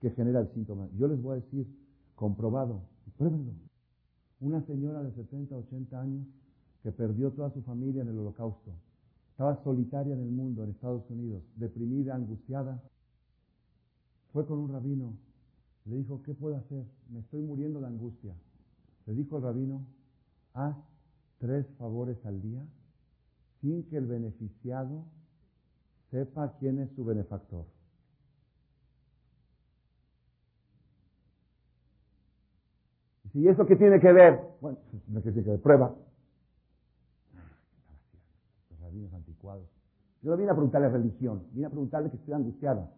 [0.00, 0.88] que genera el síntoma.
[0.96, 1.66] Yo les voy a decir,
[2.14, 2.82] comprobado,
[3.18, 3.52] pruébenlo.
[4.40, 6.26] Una señora de 70, 80 años
[6.82, 8.72] que perdió toda su familia en el holocausto.
[9.30, 12.82] Estaba solitaria en el mundo, en Estados Unidos, deprimida, angustiada.
[14.32, 15.14] Fue con un rabino.
[15.84, 16.84] Le dijo, ¿qué puedo hacer?
[17.10, 18.34] Me estoy muriendo de angustia.
[19.06, 19.84] Le dijo el rabino,
[20.54, 20.76] haz
[21.38, 22.64] tres favores al día
[23.60, 25.04] sin que el beneficiado
[26.10, 27.64] sepa quién es su benefactor.
[33.34, 34.40] ¿Y eso qué tiene que ver?
[34.60, 34.78] Bueno,
[35.08, 35.94] no tiene que ver, prueba.
[38.70, 39.66] Los rabinos anticuados.
[40.22, 42.92] Yo no vine a preguntarle religión, vine a preguntarle que estoy angustiada.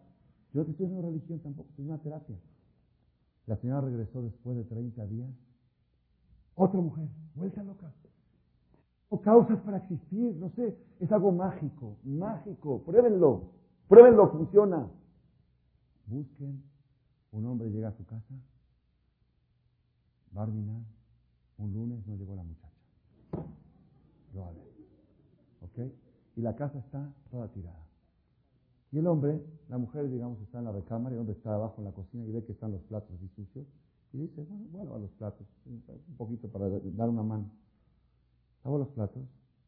[0.53, 2.35] Yo no estoy haciendo religión tampoco, estoy una terapia.
[3.47, 5.29] La señora regresó después de 30 días
[6.55, 7.91] otra mujer, vuelta loca.
[9.09, 13.51] O causas para existir, no sé, es algo mágico, mágico, pruébenlo,
[13.87, 14.87] pruébenlo, funciona.
[16.07, 16.63] Busquen,
[17.31, 18.35] un hombre llega a su casa,
[20.35, 20.45] va
[21.57, 22.75] un lunes no llegó la muchacha.
[24.33, 24.65] Lo a ver.
[25.61, 25.93] ¿Ok?
[26.35, 27.85] Y la casa está toda tirada.
[28.91, 31.75] Y el hombre, la mujer, digamos, está en la recámara y el hombre está abajo
[31.79, 33.65] en la cocina y ve que están los platos así sucios.
[34.13, 37.49] Y dice, bueno, bueno, a los platos, un poquito para dar una mano.
[38.63, 39.23] Lavo los platos,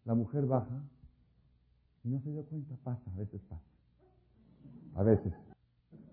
[0.05, 0.81] la mujer baja
[2.03, 3.63] y no se dio cuenta, pasa, a veces pasa.
[4.95, 5.33] A veces.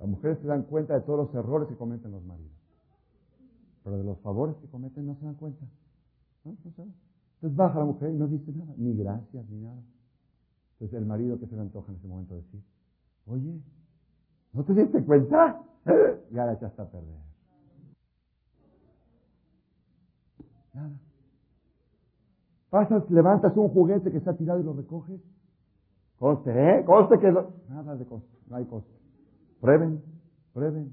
[0.01, 2.53] Las mujeres se dan cuenta de todos los errores que cometen los maridos.
[3.85, 5.65] Pero de los favores que cometen no se dan cuenta.
[6.45, 6.53] ¿No?
[6.53, 9.83] ¿No Entonces baja la mujer y no dice nada, ni gracias, ni nada.
[10.73, 12.63] Entonces el marido que se le antoja en ese momento decir,
[13.27, 13.61] oye,
[14.53, 15.63] ¿no te diste cuenta?
[16.33, 17.34] Ya la echaste a perder.
[20.75, 20.91] Nada.
[22.71, 25.21] Pasas, levantas un juguete que está tirado y lo recoges.
[26.19, 26.85] Coste, ¿eh?
[26.85, 27.33] Coste que...
[27.69, 28.93] Nada de coste, no hay coste.
[29.61, 30.03] Prueben,
[30.53, 30.93] prueben.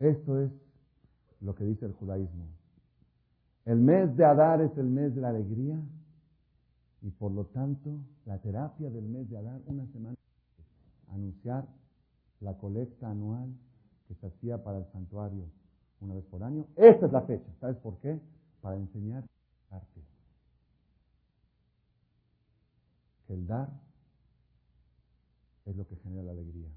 [0.00, 0.50] Esto es
[1.40, 2.46] lo que dice el judaísmo.
[3.64, 5.80] El mes de Adar es el mes de la alegría
[7.02, 10.16] y por lo tanto la terapia del mes de Adar, una semana,
[11.08, 11.66] anunciar
[12.40, 13.48] la colecta anual
[14.08, 15.44] que se hacía para el santuario
[16.00, 16.66] una vez por año.
[16.76, 17.48] Esta es la fecha.
[17.60, 18.20] ¿Sabes por qué?
[18.62, 19.24] Para enseñar
[19.70, 20.02] arte.
[23.26, 23.68] que el dar
[25.66, 26.70] es lo que genera la alegría.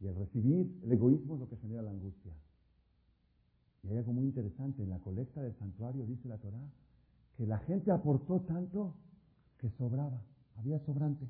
[0.00, 2.32] Y el recibir, el egoísmo es lo que genera la angustia.
[3.82, 6.60] Y hay algo muy interesante, en la colecta del santuario dice la Torá,
[7.36, 8.94] que la gente aportó tanto
[9.58, 10.20] que sobraba,
[10.58, 11.26] había sobrante.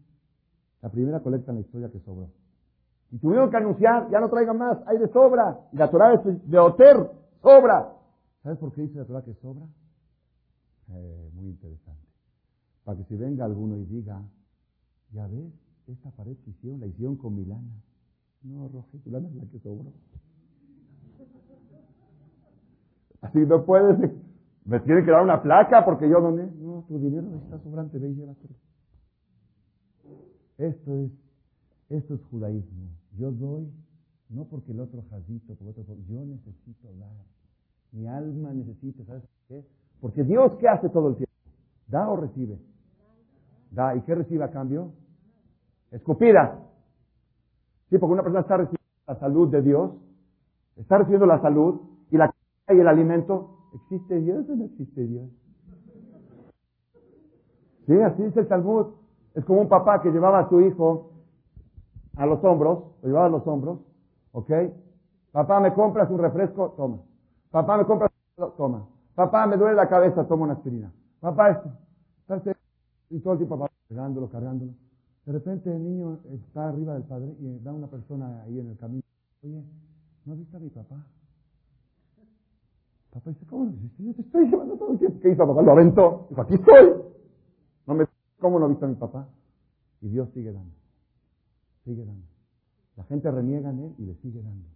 [0.83, 2.31] La primera colecta en la historia que sobró.
[3.13, 5.61] Y tuvieron que anunciar, ya no traigan más, hay de sobra.
[5.73, 7.11] Y la Torah es de Oter,
[7.43, 7.93] sobra.
[8.43, 9.67] ¿Sabes por qué dice la Torah que sobra?
[10.89, 12.09] Eh, muy interesante.
[12.85, 14.23] Para que si venga alguno y diga,
[15.13, 15.53] ya ves,
[15.87, 17.83] esta pared que hicieron, la hicieron con Milana.
[18.43, 19.93] No, Rojito, lana es la que sobró.
[23.21, 23.99] Así no puedes,
[24.65, 28.11] me tienen que dar una placa porque yo no, no, tu dinero está sobrante, ve
[28.11, 28.55] y llévatelo.
[30.57, 31.13] Esto es,
[31.91, 32.89] esto es judaísmo.
[33.19, 33.71] Yo doy,
[34.31, 37.13] no porque el otro jazito, porque otro, yo necesito dar.
[37.93, 39.65] Mi alma necesita, ¿sabes qué?
[40.01, 41.33] Porque Dios, ¿qué hace todo el tiempo?
[41.89, 42.59] ¿Da o recibe?
[43.71, 43.95] Da.
[43.97, 44.93] ¿Y qué recibe a cambio?
[45.91, 46.59] Escupida.
[47.89, 49.93] Sí, porque una persona está recibiendo la salud de Dios,
[50.77, 51.81] está recibiendo la salud
[52.11, 52.33] y la
[52.69, 53.57] y el alimento.
[53.75, 55.29] ¿Existe Dios o no existe Dios?
[57.87, 58.87] Sí, así dice el Talmud.
[59.35, 61.13] Es como un papá que llevaba a su hijo
[62.17, 63.79] a los hombros, lo llevaba a los hombros,
[64.33, 64.51] ¿ok?
[65.33, 66.75] Papá, ¿me compras un refresco?
[66.77, 66.99] Toma.
[67.51, 68.11] Papá, ¿me compras?
[68.57, 68.87] Toma.
[69.15, 70.93] Papá, me duele la cabeza, toma una aspirina.
[71.21, 71.71] Papá, esto.
[73.11, 74.73] Y todo el tiempo papá cargándolo, cargándolo.
[75.27, 78.77] De repente el niño está arriba del padre y da una persona ahí en el
[78.77, 79.03] camino.
[79.43, 79.63] Oye,
[80.25, 81.05] ¿no viste a mi papá?
[83.11, 84.05] Papá dice, ¿cómo no viste?
[84.05, 85.19] Yo te estoy llevando todo el tiempo.
[85.21, 85.63] ¿Qué hizo papá?
[85.63, 86.27] Lo aventó.
[86.31, 86.95] Dijo, aquí estoy.
[87.87, 88.07] No me,
[88.39, 89.29] ¿Cómo no viste a mi papá?
[90.01, 90.75] Y Dios sigue dando.
[91.85, 92.27] Sigue dando.
[92.97, 94.69] La gente reniega en él y le sigue dando.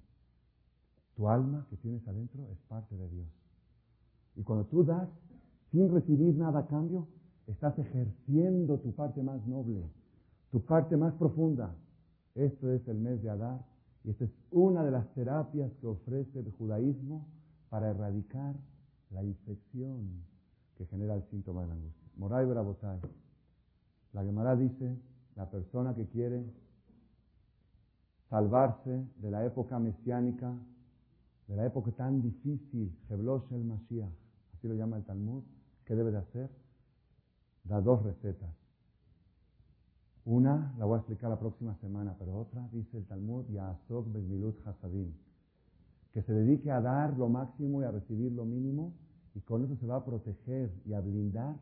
[1.16, 3.28] Tu alma que tienes adentro es parte de Dios.
[4.36, 5.08] Y cuando tú das
[5.70, 7.06] sin recibir nada a cambio,
[7.46, 9.84] estás ejerciendo tu parte más noble,
[10.50, 11.74] tu parte más profunda.
[12.34, 13.64] Esto es el mes de Adar
[14.02, 17.26] y esta es una de las terapias que ofrece el judaísmo
[17.70, 18.54] para erradicar
[19.10, 20.24] la infección
[20.76, 22.08] que genera el síntoma de la angustia.
[22.16, 23.00] Moray Brabotay.
[24.12, 24.96] La Gemara dice,
[25.36, 26.44] la persona que quiere
[28.28, 30.54] salvarse de la época mesiánica,
[31.48, 34.12] de la época tan difícil, Heblosh el Mashiach,
[34.54, 35.42] así lo llama el Talmud,
[35.84, 36.50] ¿qué debe de hacer?
[37.64, 38.54] Da dos recetas.
[40.24, 44.66] Una la voy a explicar la próxima semana, pero otra dice el Talmud, Yaasok Bezmilut
[44.66, 45.12] Hasadim,
[46.12, 48.94] que se dedique a dar lo máximo y a recibir lo mínimo,
[49.34, 51.56] y con eso se va a proteger y a blindar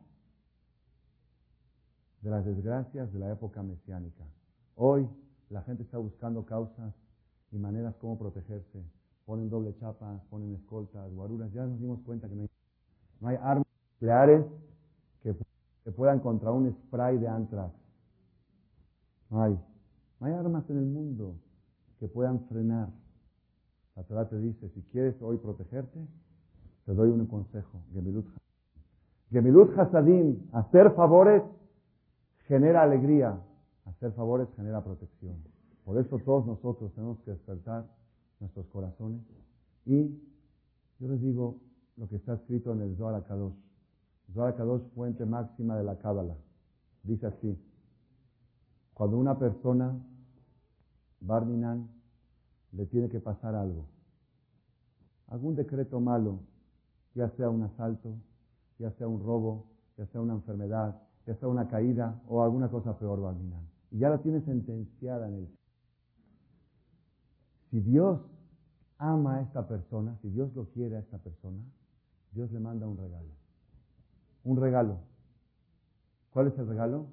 [2.21, 4.23] de las desgracias de la época mesiánica.
[4.75, 5.09] Hoy
[5.49, 6.93] la gente está buscando causas
[7.51, 8.81] y maneras como protegerse.
[9.25, 11.51] Ponen doble chapa, ponen escoltas, guaruras.
[11.53, 12.49] Ya nos dimos cuenta que no hay,
[13.21, 14.45] no hay armas nucleares
[15.21, 15.35] que,
[15.83, 17.73] que puedan contra un spray de antrax.
[19.29, 19.59] No hay.
[20.19, 21.35] No hay armas en el mundo
[21.99, 22.89] que puedan frenar.
[23.95, 25.99] La Torah te dice, si quieres hoy protegerte,
[26.85, 27.81] te doy un consejo.
[27.93, 28.25] Gemilut
[29.33, 31.41] Gemilut Hasadim, hacer favores
[32.47, 33.41] genera alegría,
[33.85, 35.43] hacer favores genera protección.
[35.85, 37.85] Por eso todos nosotros tenemos que despertar
[38.43, 39.21] nuestros corazones.
[39.85, 40.07] Y
[40.99, 41.59] yo les digo
[41.97, 43.55] lo que está escrito en el Zohar Kadosh.
[44.33, 46.35] Zohar Kadosh, fuente máxima de la Cábala.
[47.03, 47.57] Dice así,
[48.93, 49.97] cuando una persona,
[51.19, 51.89] Barminan,
[52.71, 53.85] le tiene que pasar algo,
[55.27, 56.39] algún decreto malo,
[57.15, 58.15] ya sea un asalto,
[58.79, 59.67] ya sea un robo,
[59.97, 64.09] ya sea una enfermedad, ya sea una caída o alguna cosa peor, Barminan y ya
[64.09, 65.47] la tiene sentenciada en él.
[67.69, 68.19] Si Dios
[68.97, 71.59] ama a esta persona, si Dios lo quiere a esta persona,
[72.31, 73.29] Dios le manda un regalo.
[74.43, 74.97] Un regalo.
[76.31, 77.07] ¿Cuál es el regalo?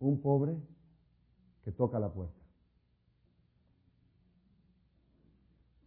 [0.00, 0.56] Un pobre
[1.64, 2.34] que toca la puerta.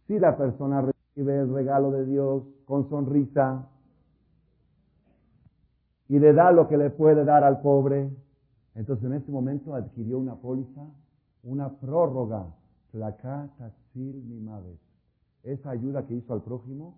[0.06, 3.68] Si la persona recibe el regalo de Dios con sonrisa
[6.08, 8.08] y le da lo que le puede dar al pobre,
[8.76, 10.86] entonces en este momento adquirió una póliza,
[11.42, 12.46] una prórroga,
[15.46, 16.96] Esa ayuda que hizo al prójimo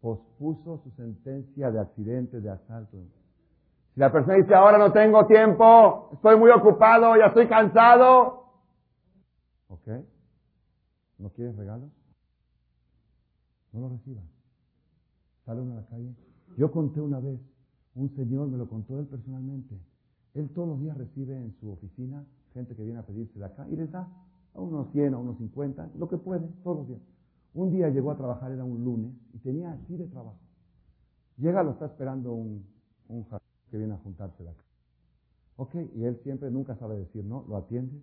[0.00, 2.98] pospuso su sentencia de accidente, de asalto.
[3.94, 8.44] Si la persona dice, ahora no tengo tiempo, estoy muy ocupado, ya estoy cansado.
[9.66, 9.88] ¿Ok?
[11.18, 11.90] ¿No quieres regalos?
[13.72, 14.24] No lo recibas.
[15.44, 16.14] Sale uno a la calle.
[16.56, 17.40] Yo conté una vez,
[17.96, 19.74] un señor me lo contó él personalmente.
[20.34, 22.24] Él todos los días recibe en su oficina
[22.54, 24.08] gente que viene a pedirse de acá y les da
[24.54, 27.00] a unos 100, a unos 50, lo que puede, todos los días.
[27.54, 30.38] Un día llegó a trabajar, era un lunes, y tenía así de trabajo.
[31.38, 32.64] Llega, lo está esperando un,
[33.08, 33.26] un
[33.70, 34.62] que viene a juntarse de acá.
[35.56, 38.00] Ok, y él siempre nunca sabe decir no, lo atiende.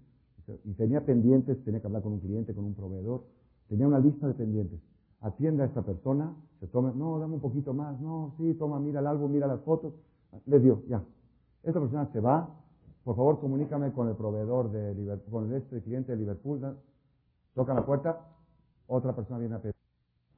[0.64, 3.24] Y tenía pendientes, tenía que hablar con un cliente, con un proveedor.
[3.68, 4.80] Tenía una lista de pendientes.
[5.22, 9.00] Atiende a esta persona, se toma, no, dame un poquito más, no, sí, toma, mira
[9.00, 9.94] el álbum, mira las fotos.
[10.46, 11.04] Le dio, ya.
[11.64, 12.48] Esta persona se va,
[13.04, 16.78] por favor comunícame con el proveedor de Liverpool, con este cliente de Liverpool.
[17.54, 18.20] Toca la puerta,
[18.88, 19.76] otra persona viene a pedir.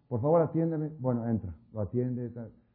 [0.08, 0.90] Por favor, atiéndeme.
[1.00, 2.32] Bueno, entra, lo atiende.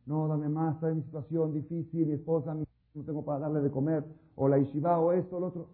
[0.07, 2.65] No, dame más, está en mi situación difícil, mi esposa, no
[3.05, 4.05] tengo para darle de comer,
[4.37, 5.69] o la ishiva, o esto, o lo otro.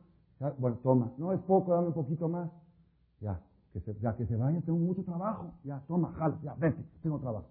[0.58, 1.12] bueno, toma.
[1.18, 2.50] No es poco, dame un poquito más.
[3.20, 3.40] Ya,
[3.72, 5.52] que se, ya que se vaya, tengo mucho trabajo.
[5.64, 7.46] Ya, toma, jala, ya, vete, tengo trabajo.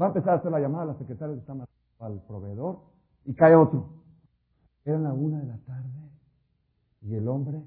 [0.00, 1.54] Va a empezar a hacer la llamada a la secretaria está
[2.00, 2.80] al proveedor
[3.24, 3.88] y cae otro.
[4.84, 5.88] Era la una de la tarde
[7.02, 7.62] y el hombre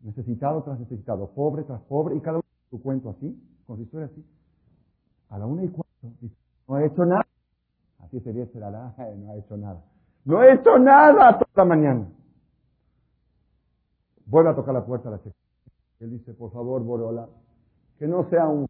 [0.00, 2.41] necesitado tras necesitado, pobre tras pobre, y cada
[2.72, 4.24] su cuento así, con su historia así.
[5.28, 6.34] A la una y cuatro dice,
[6.66, 7.26] no he hecho nada.
[7.98, 9.84] Así sería la no ha hecho nada.
[10.24, 12.08] No he hecho nada toda la mañana.
[14.24, 15.42] Vuelve a tocar la puerta a la secretaria.
[16.00, 17.28] Él dice, por favor, Borola,
[17.98, 18.66] que no sea un,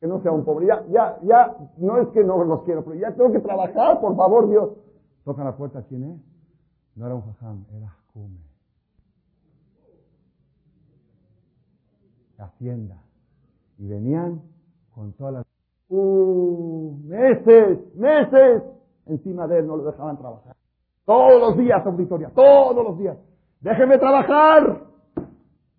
[0.00, 0.66] que no sea un pobre.
[0.66, 4.16] Ya, ya, ya, no es que no los quiero, pero ya tengo que trabajar, por
[4.16, 4.70] favor, Dios.
[5.24, 6.20] Toca la puerta, ¿quién es?
[6.96, 8.40] No era un jajam, era Jume.
[12.36, 13.03] Hacienda.
[13.78, 14.42] Y venían
[14.94, 15.46] con todas las...
[15.88, 16.96] ¡Uh!
[17.04, 18.62] Meses, meses
[19.06, 20.56] encima de él, no lo dejaban trabajar.
[21.04, 23.18] Todos los días, auditoría, todos los días.
[23.60, 24.86] Déjeme trabajar.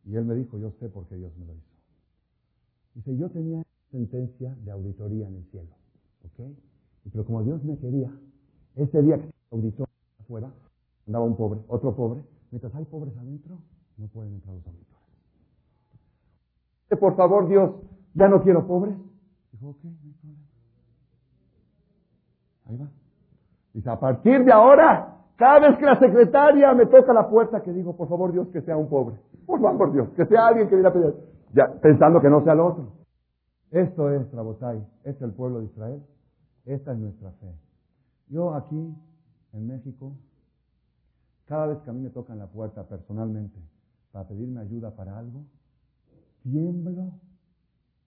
[0.05, 1.65] Y él me dijo, yo sé por qué Dios me lo hizo.
[2.93, 5.69] Dice, yo tenía sentencia de auditoría en el cielo.
[6.25, 6.45] ¿Ok?
[7.11, 8.11] Pero como Dios me quería,
[8.75, 9.85] ese día que auditó
[10.19, 10.51] afuera,
[11.07, 12.23] andaba un pobre, otro pobre.
[12.51, 13.57] Mientras hay pobres adentro,
[13.97, 14.94] no pueden entrar los auditores.
[16.89, 17.71] Por favor, Dios,
[18.13, 18.95] ya no quiero pobres.
[19.51, 20.43] Dijo, ok, no hay problema.
[22.65, 22.87] Ahí va.
[23.73, 27.73] Dice, a partir de ahora, cada vez que la secretaria me toca la puerta, que
[27.73, 29.17] digo, por favor, Dios, que sea un pobre.
[29.45, 31.13] Por favor, Dios, que sea alguien que viene a pedir.
[31.53, 32.93] Ya, pensando que no sea el otro.
[33.71, 36.03] Esto es Rabotai, este es el pueblo de Israel.
[36.65, 37.53] Esta es nuestra fe.
[38.29, 38.95] Yo aquí,
[39.53, 40.13] en México,
[41.45, 43.59] cada vez que a mí me tocan la puerta personalmente
[44.11, 45.43] para pedirme ayuda para algo,
[46.45, 47.11] tiemblo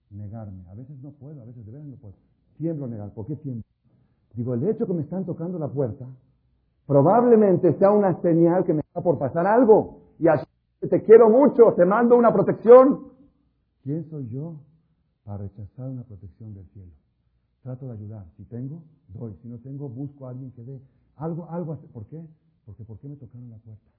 [0.09, 0.63] negarme.
[0.69, 2.15] A veces no puedo, a veces de verdad no puedo.
[2.57, 3.13] Tiemblo negar.
[3.13, 3.63] ¿Por qué tiemblo?
[4.33, 6.05] Digo, el hecho que me están tocando la puerta
[6.85, 9.99] probablemente sea una señal que me está por pasar algo.
[10.19, 10.45] Y así
[10.89, 13.09] te quiero mucho, te mando una protección.
[13.83, 14.55] ¿Quién soy yo
[15.23, 16.91] para rechazar una protección del cielo?
[17.63, 18.25] Trato de ayudar.
[18.37, 19.35] Si tengo, doy.
[19.41, 20.81] Si no tengo, busco a alguien que dé.
[21.17, 21.77] Algo, algo.
[21.93, 22.25] ¿Por qué?
[22.65, 23.89] Porque ¿por qué me tocaron la puerta?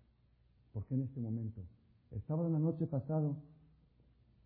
[0.73, 1.61] ¿Por qué en este momento?
[2.13, 3.37] El sábado en la noche pasado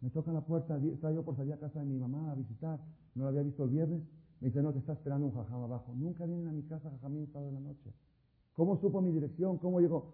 [0.05, 2.79] me tocan la puerta, estaba por salir a casa de mi mamá a visitar,
[3.15, 4.03] no la había visto el viernes,
[4.41, 5.95] me dice, no, te está esperando un jajam abajo.
[5.97, 7.91] Nunca vienen a mi casa jajamín sábado de la noche.
[8.53, 9.57] ¿Cómo supo mi dirección?
[9.57, 10.13] ¿Cómo llegó?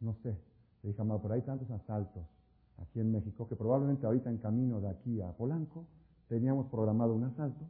[0.00, 0.30] No sé.
[0.82, 2.24] Le dije, mamá, por ahí tantos asaltos
[2.78, 5.84] aquí en México que probablemente ahorita en camino de aquí a Polanco
[6.28, 7.66] teníamos programado un asalto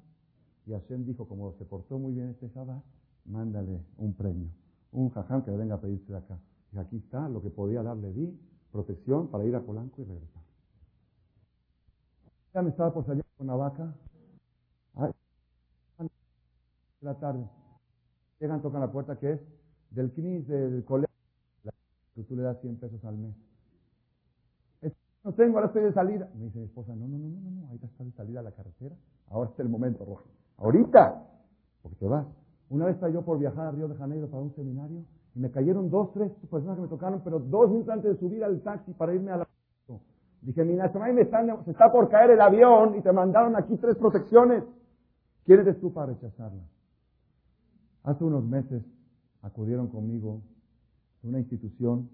[0.67, 2.83] y Hashem dijo, como se portó muy bien este Shabbat,
[3.25, 4.51] mándale un premio
[4.97, 6.39] un jajam que venga a pedirse de acá.
[6.73, 8.39] Y aquí está lo que podía darle, di
[8.73, 10.43] protección para ir a Polanco y regresar.
[12.57, 13.93] Ya me estaba por salir con una vaca.
[17.03, 17.47] la tarde.
[18.41, 19.41] Llegan, tocan la puerta que es
[19.91, 21.15] del CNIS, del colegio.
[22.15, 23.35] Que tú le das 100 pesos al mes.
[25.23, 26.31] No tengo, ahora estoy de salida.
[26.35, 28.53] Me dice mi esposa, no, no, no, no, no, ahorita está de salida a la
[28.53, 28.97] carretera.
[29.29, 30.25] Ahora es el momento, rojo.
[30.57, 31.27] Ahorita,
[31.83, 32.27] porque te vas.
[32.71, 35.05] Una vez estaba yo por viajar a Río de Janeiro para un seminario
[35.35, 38.43] y me cayeron dos, tres personas que me tocaron, pero dos minutos antes de subir
[38.43, 39.46] al taxi para irme a la...
[40.43, 40.63] Dije,
[41.21, 44.63] están, se está por caer el avión y te mandaron aquí tres protecciones.
[45.45, 46.63] ¿Quién eres tú para rechazarla?
[48.05, 48.83] Hace unos meses
[49.43, 50.43] acudieron conmigo
[51.25, 52.09] a una institución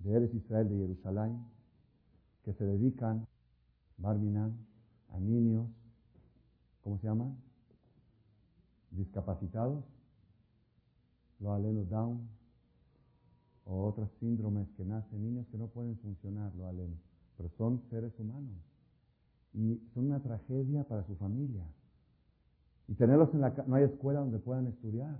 [0.00, 1.44] de Eres Israel de Jerusalén
[2.44, 3.26] que se dedican,
[3.98, 4.56] Barminan,
[5.12, 5.68] a niños,
[6.82, 7.36] ¿cómo se llaman?
[8.92, 9.84] discapacitados,
[11.40, 12.28] lo aleno down,
[13.64, 16.96] o otros síndromes que nacen, niños que no pueden funcionar, lo aleno,
[17.36, 18.58] pero son seres humanos
[19.54, 21.64] y son una tragedia para su familia.
[22.88, 25.18] Y tenerlos en la no hay escuela donde puedan estudiar.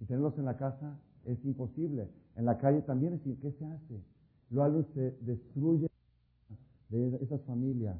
[0.00, 2.08] Y tenerlos en la casa es imposible.
[2.36, 4.02] En la calle también es ¿qué se hace?
[4.50, 5.88] Lo aleno se destruye
[6.88, 7.96] de esas familias.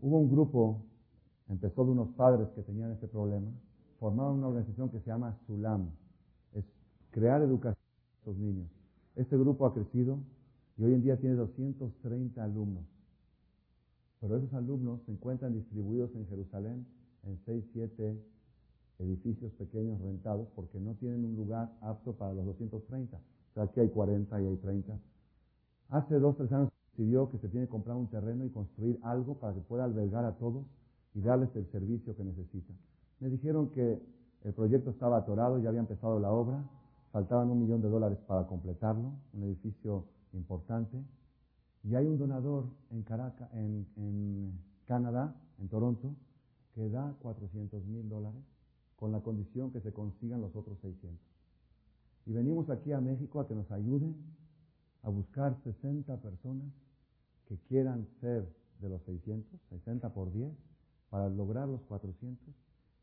[0.00, 0.82] Hubo un grupo
[1.48, 3.50] empezó de unos padres que tenían este problema,
[3.98, 5.90] formaron una organización que se llama SULAM,
[6.54, 6.64] es
[7.10, 7.81] crear educación
[8.22, 8.68] a estos niños.
[9.16, 10.18] Este grupo ha crecido
[10.76, 12.84] y hoy en día tiene 230 alumnos.
[14.20, 16.86] Pero esos alumnos se encuentran distribuidos en Jerusalén
[17.24, 18.22] en 6, 7
[19.00, 23.16] edificios pequeños rentados porque no tienen un lugar apto para los 230.
[23.16, 23.20] O
[23.54, 24.98] sea, aquí hay 40 y hay 30.
[25.88, 29.34] Hace dos, tres años decidió que se tiene que comprar un terreno y construir algo
[29.38, 30.64] para que pueda albergar a todos
[31.14, 32.76] y darles el servicio que necesitan.
[33.20, 34.00] Me dijeron que
[34.44, 36.64] el proyecto estaba atorado, ya había empezado la obra,
[37.12, 40.96] faltaban un millón de dólares para completarlo, un edificio importante.
[41.84, 46.14] Y hay un donador en Caracas, en, en Canadá, en Toronto,
[46.74, 48.42] que da 400 mil dólares
[48.96, 51.18] con la condición que se consigan los otros 600.
[52.26, 54.14] Y venimos aquí a México a que nos ayuden
[55.02, 56.72] a buscar 60 personas
[57.46, 58.48] que quieran ser
[58.80, 60.52] de los 600, 60 por 10,
[61.10, 62.54] para lograr los 400.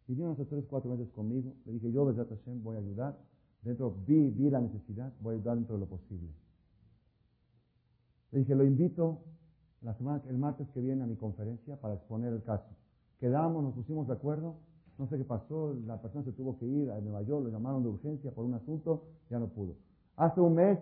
[0.08, 3.18] Vinieron hace 3, 4 meses conmigo, le dije, yo, Besat Hashem, voy a ayudar.
[3.62, 6.30] Dentro, vi, vi la necesidad, voy a ayudar dentro de lo posible.
[8.32, 9.24] Le dije, lo invito
[10.28, 12.70] el martes que viene a mi conferencia para exponer el caso.
[13.20, 14.56] Quedamos, nos pusimos de acuerdo,
[14.98, 17.84] no sé qué pasó, la persona se tuvo que ir a Nueva York, lo llamaron
[17.84, 19.76] de urgencia por un asunto, ya no pudo.
[20.18, 20.80] Hace un mes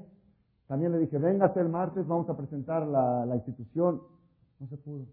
[0.68, 4.02] también le dije, véngase el martes, vamos a presentar la, la institución.
[4.60, 5.06] No se pudo.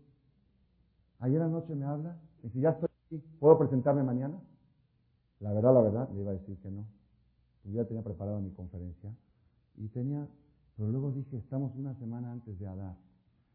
[1.20, 4.38] Ayer anoche me habla, y si ya estoy aquí, ¿puedo presentarme mañana?
[5.40, 6.86] La verdad, la verdad, le iba a decir que no.
[7.64, 9.10] Yo ya tenía preparado mi conferencia
[9.76, 10.26] y tenía,
[10.76, 12.96] pero luego dije, estamos una semana antes de Adar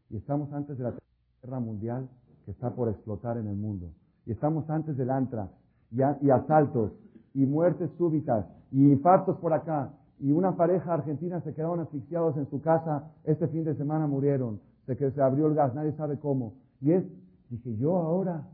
[0.08, 0.94] y estamos antes de la
[1.42, 2.08] guerra mundial
[2.44, 3.92] que está por explotar en el mundo
[4.26, 5.50] y estamos antes del Antra
[5.90, 6.92] y, y asaltos
[7.34, 12.48] y muertes súbitas y infartos por acá y una pareja argentina se quedaron asfixiados en
[12.50, 16.18] su casa, este fin de semana murieron, se, que se abrió el gas, nadie sabe
[16.18, 16.54] cómo.
[16.82, 17.04] Y es,
[17.48, 18.46] dije, yo ahora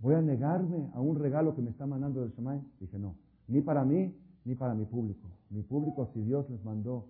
[0.00, 2.60] voy a negarme a un regalo que me está mandando del Shemay.
[2.78, 3.14] Dije, no,
[3.48, 5.28] ni para mí, ni para mi público.
[5.50, 7.06] Mi público, si Dios les mandó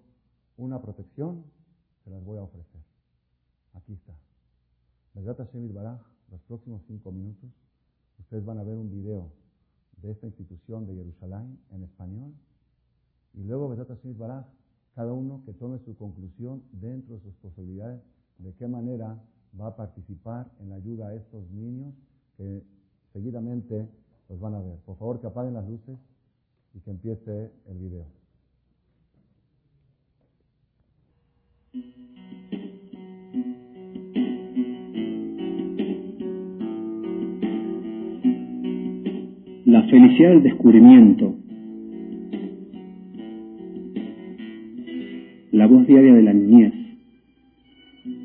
[0.57, 1.45] una protección,
[2.05, 2.81] se las voy a ofrecer.
[3.75, 4.15] Aquí está.
[5.15, 6.01] Baraj,
[6.31, 7.51] los próximos cinco minutos,
[8.19, 9.31] ustedes van a ver un video
[10.03, 12.33] de esta institución de Jerusalén en español
[13.35, 14.47] y luego, Baraj,
[14.95, 18.01] cada uno que tome su conclusión dentro de sus posibilidades,
[18.39, 19.21] de qué manera
[19.61, 21.95] va a participar en la ayuda a estos niños
[22.37, 22.63] que
[23.13, 23.89] seguidamente
[24.29, 24.79] los van a ver.
[24.81, 25.99] Por favor, que apaguen las luces
[26.75, 28.07] y que empiece el video.
[39.67, 41.35] La felicidad del descubrimiento
[45.55, 46.73] la voz diaria de la niñez.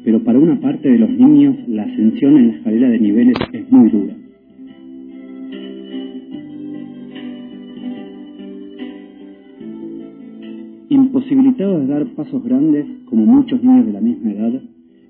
[0.04, 3.72] Pero para una parte de los niños la ascensión en la escalera de niveles es
[3.72, 4.19] muy dura.
[11.30, 14.61] Imposibilitados de dar pasos grandes, como muchos niños de la misma edad,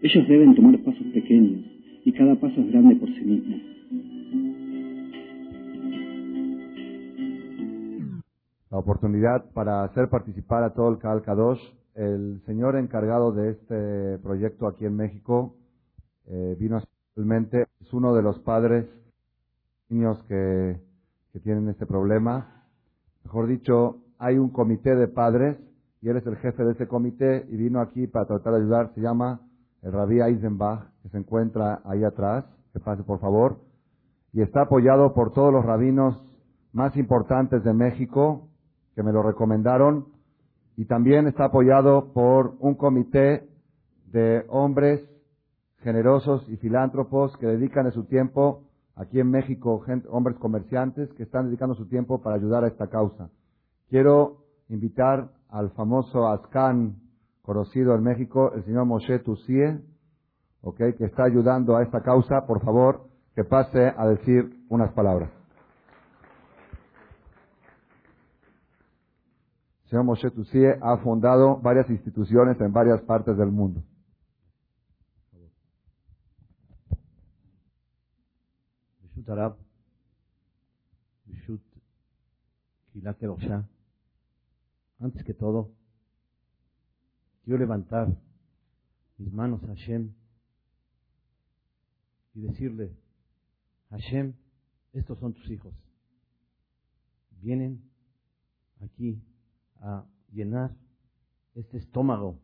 [0.01, 1.63] ellos deben tomar pasos pequeños,
[2.03, 3.55] y cada paso es grande por sí mismo.
[8.69, 11.61] La oportunidad para hacer participar a todo el Kaal Kadosh
[11.95, 15.55] el señor encargado de este proyecto aquí en México
[16.27, 16.81] eh, vino
[17.11, 18.85] actualmente, es uno de los padres
[19.87, 20.81] niños que,
[21.31, 22.65] que tienen este problema.
[23.23, 25.68] Mejor dicho, hay un comité de padres
[26.01, 28.93] y él es el jefe de ese comité y vino aquí para tratar de ayudar.
[28.95, 29.41] Se llama
[29.81, 32.45] el Rabí Eisenbach, que se encuentra ahí atrás.
[32.73, 33.57] Que pase, por favor.
[34.31, 36.23] Y está apoyado por todos los rabinos
[36.71, 38.47] más importantes de México
[38.95, 40.05] que me lo recomendaron
[40.77, 43.49] y también está apoyado por un comité
[44.11, 45.01] de hombres
[45.79, 48.63] generosos y filántropos que dedican de su tiempo,
[48.95, 53.29] aquí en México, hombres comerciantes que están dedicando su tiempo para ayudar a esta causa.
[53.89, 56.95] Quiero invitar al famoso Ascan,
[57.41, 59.81] conocido en México, el señor Moshe Tusie,
[60.61, 65.31] okay, que está ayudando a esta causa, por favor, que pase a decir unas palabras.
[69.89, 73.81] señor Moshe Tusie ha fundado varias instituciones en varias partes del mundo.
[84.99, 85.71] Antes que todo,
[87.43, 88.15] quiero levantar
[89.17, 90.13] mis manos a Hashem
[92.33, 92.95] y decirle,
[93.89, 94.33] Hashem,
[94.93, 95.73] estos son tus hijos.
[97.41, 97.81] Vienen
[98.81, 99.21] aquí
[99.79, 100.75] a llenar
[101.55, 102.39] este estómago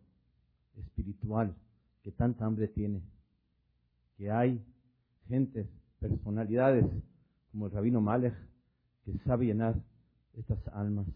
[0.77, 1.55] espiritual
[2.03, 3.01] que tanta hambre tiene.
[4.17, 4.63] Que hay
[5.27, 5.67] gentes,
[5.99, 6.85] personalidades
[7.51, 8.35] como el rabino Malech
[9.03, 9.81] que sabe llenar
[10.33, 11.07] estas almas,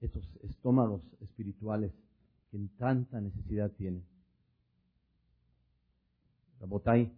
[0.00, 1.92] estos estómagos espirituales
[2.50, 4.04] que tanta necesidad tienen.
[6.60, 7.12] Rabotay,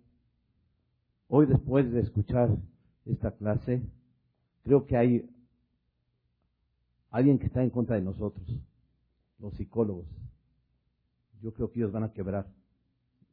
[1.28, 2.56] hoy después de escuchar
[3.06, 3.82] esta clase,
[4.64, 5.28] Creo que hay
[7.10, 8.46] alguien que está en contra de nosotros,
[9.38, 10.06] los psicólogos.
[11.42, 12.46] Yo creo que ellos van a quebrar,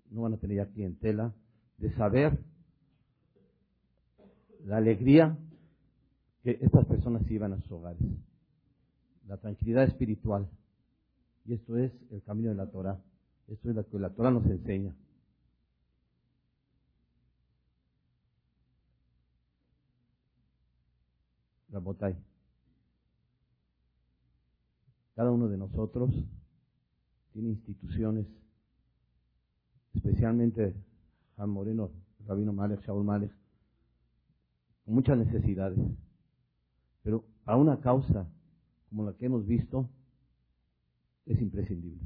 [0.10, 1.34] no van a tener ya clientela
[1.78, 2.40] de saber
[4.66, 5.38] la alegría
[6.44, 8.02] que estas personas iban a sus hogares,
[9.28, 10.48] la tranquilidad espiritual.
[11.46, 13.00] Y esto es el camino de la Torah.
[13.48, 14.94] Esto es lo que la Torah nos enseña.
[21.70, 22.16] Rabotay.
[25.16, 26.14] Cada uno de nosotros
[27.34, 28.26] tiene instituciones,
[29.94, 30.76] especialmente
[31.36, 31.92] Juan Moreno,
[32.26, 33.32] Rabino Malek, Shaul Malek,
[34.86, 35.80] con muchas necesidades.
[37.04, 38.28] Pero para una causa
[38.90, 39.90] como la que hemos visto,
[41.26, 42.02] es imprescindible.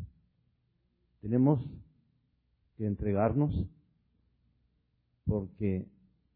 [1.21, 1.63] Tenemos
[2.77, 3.65] que entregarnos
[5.25, 5.87] porque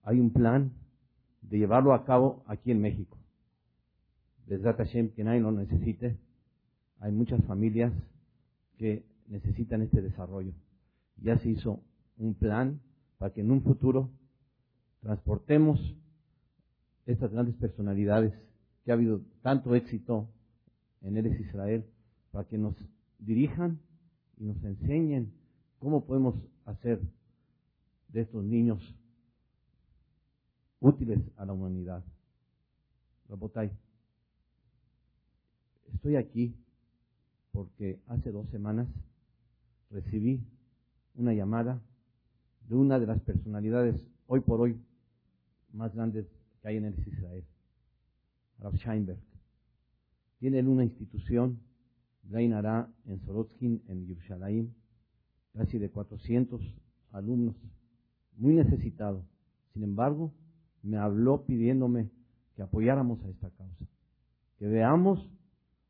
[0.03, 0.71] hay un plan
[1.41, 3.17] de llevarlo a cabo aquí en México.
[4.45, 6.17] Desde Hashem, que nadie lo necesite.
[6.99, 7.91] Hay muchas familias
[8.77, 10.53] que necesitan este desarrollo.
[11.17, 11.81] Ya se hizo
[12.17, 12.79] un plan
[13.17, 14.09] para que en un futuro
[15.01, 15.79] transportemos
[17.05, 18.33] estas grandes personalidades
[18.83, 20.29] que ha habido tanto éxito
[21.05, 21.85] en Eres Israel
[22.31, 22.75] para que nos
[23.19, 23.79] dirijan
[24.37, 25.31] y nos enseñen
[25.79, 26.99] cómo podemos hacer
[28.09, 28.81] de estos niños
[30.79, 32.03] útiles a la humanidad.
[33.29, 33.71] Robotay,
[35.93, 36.55] estoy aquí
[37.51, 38.87] porque hace dos semanas
[39.91, 40.41] recibí
[41.15, 41.81] una llamada
[42.67, 43.95] de una de las personalidades
[44.27, 44.75] hoy por hoy
[45.71, 46.25] más grandes
[46.61, 47.43] que hay en el Israel,
[48.59, 49.34] Rav Scheinberg.
[50.39, 51.59] Tiene una institución,
[52.29, 54.73] Reinará, en Sorotskin, en Yerushalayim,
[55.53, 56.61] casi de 400
[57.11, 57.55] alumnos,
[58.37, 59.23] muy necesitado.
[59.73, 60.33] Sin embargo,
[60.83, 62.09] me habló pidiéndome
[62.55, 63.85] que apoyáramos a esta causa,
[64.57, 65.29] que veamos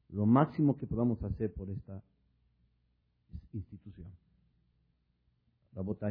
[0.10, 2.02] lo máximo que podamos hacer por esta
[3.54, 4.08] institución.
[5.74, 6.08] Su voto.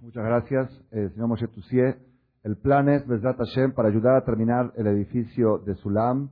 [0.00, 2.09] Muchas gracias, eh, señor Moshe Tussier.
[2.42, 6.30] El plan es, Besrat Hashem, para ayudar a terminar el edificio de Sulam.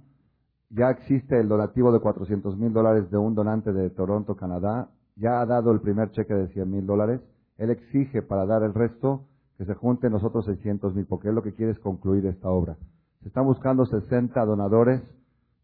[0.71, 4.89] Ya existe el donativo de 400 mil dólares de un donante de Toronto, Canadá.
[5.17, 7.21] Ya ha dado el primer cheque de 100 mil dólares.
[7.59, 9.27] Él exige para dar el resto
[9.59, 12.49] que se junten los otros 600 mil, porque él lo que quiere es concluir esta
[12.49, 12.79] obra.
[13.21, 15.03] Se están buscando 60 donadores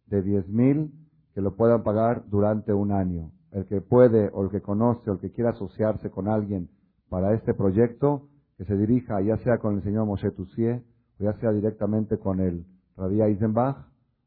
[0.09, 0.93] de 10 mil
[1.35, 3.31] que lo puedan pagar durante un año.
[3.51, 6.69] El que puede o el que conoce o el que quiera asociarse con alguien
[7.09, 10.82] para este proyecto, que se dirija ya sea con el señor Moshe Tussier
[11.18, 12.64] o ya sea directamente con el
[12.97, 13.76] Rabbi Eisenbach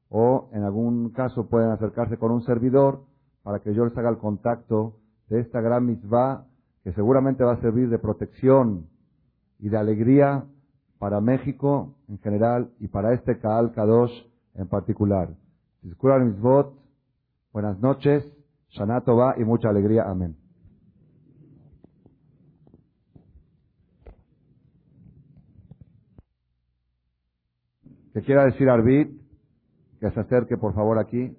[0.10, 3.04] o en algún caso pueden acercarse con un servidor
[3.44, 4.98] para que yo les haga el contacto
[5.30, 6.46] de esta gran mitzvah
[6.84, 8.88] que seguramente va a servir de protección
[9.60, 10.46] y de alegría
[11.00, 14.12] para México en general y para este Kaal Kadosh
[14.56, 15.30] en particular.
[15.84, 16.74] Mitzvot,
[17.54, 18.24] buenas noches,
[18.70, 19.04] Shana
[19.38, 20.04] y mucha alegría.
[20.10, 20.47] Amén.
[28.18, 29.12] Que quiera decir Arbit,
[30.00, 31.38] que se acerque por favor aquí.